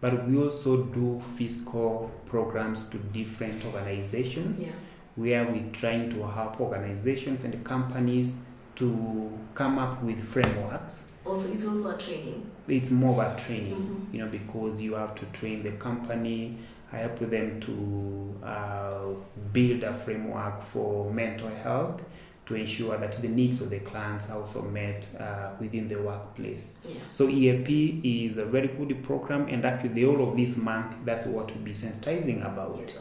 But 0.00 0.28
we 0.28 0.36
also 0.38 0.84
do 0.84 1.20
physical 1.36 2.10
programs 2.26 2.88
to 2.90 2.98
different 2.98 3.64
organizations 3.64 4.60
Yeah. 4.62 4.72
where 5.16 5.44
we're 5.50 5.70
trying 5.72 6.10
to 6.10 6.26
help 6.28 6.60
organizations 6.60 7.44
and 7.44 7.64
companies 7.64 8.36
to 8.76 9.30
come 9.54 9.78
up 9.78 10.02
with 10.04 10.20
frameworks. 10.20 11.08
Also, 11.24 11.50
it's 11.50 11.66
also 11.66 11.96
a 11.96 11.98
training. 11.98 12.42
It's 12.68 12.90
more 12.90 13.24
of 13.24 13.32
a 13.32 13.36
training, 13.40 13.74
Mhm. 13.74 14.14
you 14.14 14.20
know, 14.20 14.30
because 14.30 14.80
you 14.82 14.92
have 14.94 15.14
to 15.16 15.24
train 15.32 15.62
the 15.62 15.72
company, 15.72 16.58
help 16.92 17.18
them 17.18 17.58
to 17.60 18.25
uh, 18.46 19.14
build 19.52 19.82
a 19.82 19.92
framework 19.92 20.62
for 20.62 21.10
mental 21.10 21.48
health 21.48 22.02
to 22.46 22.54
ensure 22.54 22.96
that 22.96 23.12
the 23.14 23.28
needs 23.28 23.60
of 23.60 23.70
the 23.70 23.80
clients 23.80 24.30
are 24.30 24.38
also 24.38 24.62
met 24.62 25.08
uh, 25.18 25.50
within 25.58 25.88
the 25.88 25.96
workplace. 25.96 26.78
Yeah. 26.84 26.94
So 27.10 27.28
EAP 27.28 28.24
is 28.24 28.38
a 28.38 28.44
very 28.44 28.68
good 28.68 29.02
program, 29.02 29.48
and 29.48 29.64
actually, 29.64 29.90
the 29.90 30.04
whole 30.04 30.28
of 30.28 30.36
this 30.36 30.56
month, 30.56 30.94
that's 31.04 31.26
what 31.26 31.52
we'll 31.52 31.64
be 31.64 31.72
sensitizing 31.72 32.46
about 32.46 32.78
Yes, 32.78 32.98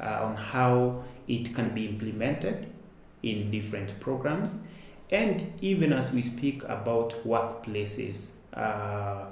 uh, 0.00 0.24
on 0.24 0.36
how 0.36 1.04
it 1.28 1.54
can 1.54 1.74
be 1.74 1.86
implemented 1.86 2.66
in 3.22 3.50
different 3.50 3.98
programs. 4.00 4.50
And 5.10 5.52
even 5.60 5.92
as 5.92 6.12
we 6.12 6.22
speak 6.22 6.64
about 6.64 7.24
workplaces, 7.24 8.32
uh, 8.52 9.26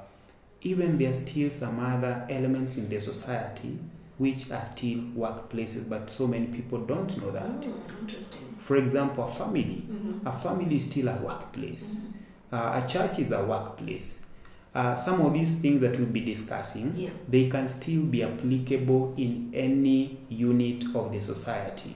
even 0.62 0.96
there 0.96 1.11
are 1.11 1.14
still 1.14 1.50
some 1.52 1.81
other 1.81 2.26
elements 2.31 2.76
in 2.76 2.88
the 2.88 3.00
society 3.00 3.79
which 4.18 4.50
are 4.50 4.64
still 4.64 4.98
workplaces, 5.16 5.88
but 5.88 6.09
so 6.11 6.26
many 6.26 6.46
people 6.46 6.79
don't 6.79 7.14
know 7.20 7.31
that. 7.31 7.46
Mm, 7.48 8.00
interesting. 8.00 8.57
For 8.61 8.76
example, 8.76 9.24
a 9.24 9.31
family. 9.31 9.85
Mm-hmm. 9.90 10.26
A 10.26 10.33
family 10.33 10.76
is 10.76 10.87
still 10.90 11.09
a 11.09 11.16
workplace. 11.16 11.96
Mm-hmm. 12.00 12.55
Uh, 12.55 12.83
a 12.85 12.88
church 12.88 13.18
is 13.18 13.33
a 13.33 13.44
workplace. 13.44 14.24
Uh, 14.74 14.94
some 14.94 15.20
of 15.22 15.33
these 15.33 15.59
things 15.61 15.81
that 15.81 15.96
we'll 15.98 16.07
be 16.09 16.20
discussing 16.20 16.92
Yeah. 16.94 17.09
they 17.29 17.48
can 17.48 17.66
still 17.66 18.02
be 18.02 18.22
applicable 18.22 19.14
in 19.16 19.50
any 19.55 20.18
unit 20.29 20.85
of 20.94 21.12
the 21.12 21.20
society 21.20 21.94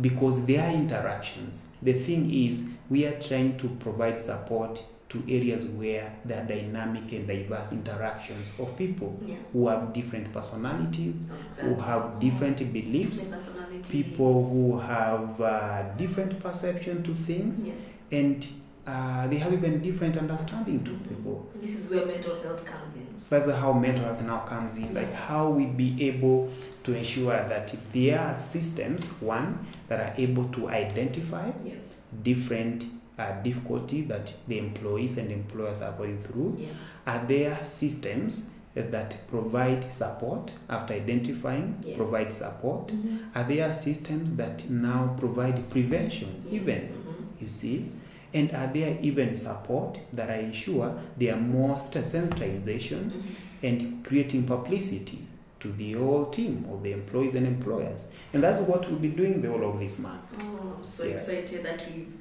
because 0.00 0.44
they 0.44 0.58
are 0.58 0.70
interactions. 0.72 1.68
The 1.80 1.92
thing 1.92 2.28
is, 2.32 2.68
we 2.90 3.04
are 3.06 3.18
trying 3.20 3.56
to 3.58 3.68
provide 3.80 4.20
support 4.20 4.84
to 5.08 5.22
areas 5.28 5.64
where 5.64 6.12
there 6.24 6.42
are 6.42 6.46
dynamic 6.46 7.10
and 7.12 7.26
diverse 7.26 7.72
interactions 7.72 8.50
of 8.58 8.76
people 8.76 9.18
Yeah. 9.26 9.36
who 9.52 9.68
have 9.68 9.92
different 9.92 10.32
personalities, 10.32 11.16
Exactly. 11.16 11.74
who 11.74 11.80
have 11.80 12.20
different 12.20 12.58
beliefs, 12.72 13.48
people 13.90 14.44
who 14.48 14.78
have 14.78 15.40
uh, 15.40 15.82
different 15.96 16.38
perception 16.40 17.02
to 17.02 17.14
things, 17.14 17.66
Yes. 17.66 17.76
and 18.12 18.46
uh, 18.86 19.26
they 19.28 19.36
have 19.36 19.52
even 19.52 19.80
different 19.82 20.16
understanding 20.16 20.82
to 20.84 20.92
people. 21.08 21.46
This 21.60 21.76
is 21.78 21.90
where 21.90 22.06
mental 22.06 22.40
health 22.42 22.64
comes 22.64 22.94
in. 22.96 23.06
So 23.18 23.38
that's 23.38 23.50
how 23.58 23.72
mental 23.74 24.04
health 24.06 24.22
now 24.22 24.40
comes 24.40 24.76
in, 24.78 24.94
like 24.94 25.12
how 25.12 25.50
we 25.50 25.66
be 25.66 26.06
able 26.08 26.50
to 26.84 26.94
ensure 26.94 27.32
that 27.48 27.74
there 27.92 28.18
are 28.18 28.40
systems, 28.40 29.08
one, 29.20 29.66
that 29.88 30.00
are 30.00 30.14
able 30.20 30.44
to 30.50 30.68
identify 30.68 31.50
Yes. 31.64 31.80
different 32.22 32.84
uh, 33.18 33.32
difficulties 33.42 34.06
that 34.08 34.32
the 34.46 34.58
employees 34.58 35.18
and 35.18 35.30
employers 35.30 35.82
are 35.82 35.92
going 35.92 36.22
through. 36.22 36.56
Yeah. 36.58 36.68
Are 37.06 37.24
there 37.26 37.64
systems 37.64 38.50
that 38.74 39.16
provide 39.28 39.92
support 39.92 40.52
after 40.68 40.94
identifying, 40.94 41.82
Yes. 41.84 41.96
provide 41.96 42.32
support? 42.32 42.88
Mm-hmm. 42.88 43.16
Are 43.38 43.44
there 43.44 43.72
systems 43.74 44.36
that 44.36 44.70
now 44.70 45.16
provide 45.18 45.68
prevention, 45.70 46.42
even? 46.50 46.80
Mm-hmm. 46.82 47.42
you 47.42 47.48
see 47.48 47.90
and 48.34 48.52
are 48.52 48.66
there 48.74 48.98
even 49.00 49.34
support 49.34 50.00
that 50.12 50.28
are 50.28 50.34
ensure 50.40 51.00
there 51.16 51.34
are 51.34 51.40
more 51.40 51.76
sensitization 51.76 53.10
Mm-hmm. 53.10 53.66
and 53.66 54.04
creating 54.04 54.44
publicity 54.44 55.18
to 55.60 55.72
the 55.72 55.92
whole 55.94 56.26
team 56.26 56.64
of 56.70 56.82
the 56.82 56.92
employees 56.92 57.34
and 57.34 57.46
employers 57.46 58.12
and 58.32 58.42
that's 58.42 58.60
what 58.68 58.88
we'll 58.88 58.98
be 59.00 59.08
doing 59.08 59.40
the 59.42 59.48
whole 59.48 59.70
of 59.70 59.78
this 59.78 59.98
month 59.98 60.20
Oh, 60.40 60.74
I'm 60.76 60.84
so 60.84 61.04
Yeah. 61.04 61.14
excited 61.14 61.64
that 61.64 61.84
we've 61.90 62.12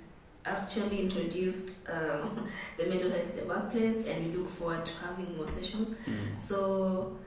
actually 0.48 1.02
introduced 1.02 1.76
um, 1.90 2.48
the 2.78 2.86
mental 2.86 3.12
health 3.12 3.30
in 3.30 3.36
the 3.38 3.46
workplace 3.46 4.06
and 4.08 4.32
we 4.32 4.40
look 4.40 4.50
forward 4.50 4.86
to 4.86 4.94
having 5.06 5.36
more 5.36 5.48
sessions. 5.48 5.96
So, 6.38 7.18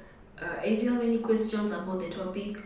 uh, 0.40 0.60
if 0.64 0.82
you 0.82 0.90
have 0.92 1.02
any 1.02 1.18
questions 1.18 1.70
about 1.70 2.00
the 2.00 2.08
topic, 2.08 2.56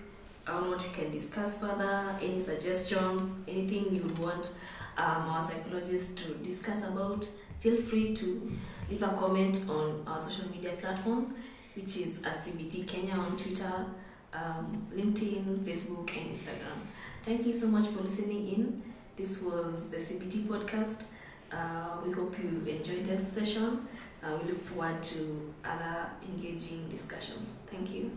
on 0.46 0.70
what 0.70 0.82
we 0.82 0.92
can 0.92 1.10
discuss 1.10 1.60
further, 1.60 2.16
any 2.20 2.38
suggestion, 2.40 3.44
anything 3.48 3.94
you 3.94 4.02
would 4.02 4.18
want 4.18 4.54
um, 4.96 5.28
our 5.28 5.42
psychologist 5.42 6.18
to 6.18 6.34
discuss 6.34 6.82
about, 6.82 7.28
feel 7.60 7.80
free 7.80 8.14
to 8.14 8.52
leave 8.90 9.02
a 9.02 9.08
comment 9.08 9.64
on 9.68 10.02
our 10.06 10.20
social 10.20 10.48
media 10.50 10.72
platforms, 10.80 11.30
which 11.74 11.96
is 11.96 12.22
at 12.24 12.44
CBT 12.44 12.86
Kenya 12.86 13.14
on 13.14 13.36
Twitter, 13.36 13.86
um, 14.32 14.86
LinkedIn, 14.94 15.64
Facebook, 15.64 16.10
and 16.16 16.38
Instagram. 16.38 16.80
Thank 17.24 17.46
you 17.46 17.52
so 17.52 17.68
much 17.68 17.86
for 17.86 18.02
listening 18.02 18.48
in. 18.48 18.93
This 19.16 19.42
was 19.42 19.90
the 19.90 19.96
CBT 19.96 20.46
podcast. 20.46 21.04
Uh, 21.52 21.98
we 22.04 22.12
hope 22.12 22.36
you 22.36 22.64
enjoyed 22.66 23.06
this 23.06 23.32
session. 23.32 23.86
Uh, 24.22 24.36
we 24.42 24.50
look 24.50 24.62
forward 24.64 25.00
to 25.04 25.54
other 25.64 26.06
engaging 26.28 26.88
discussions. 26.88 27.58
Thank 27.70 27.92
you. 27.94 28.10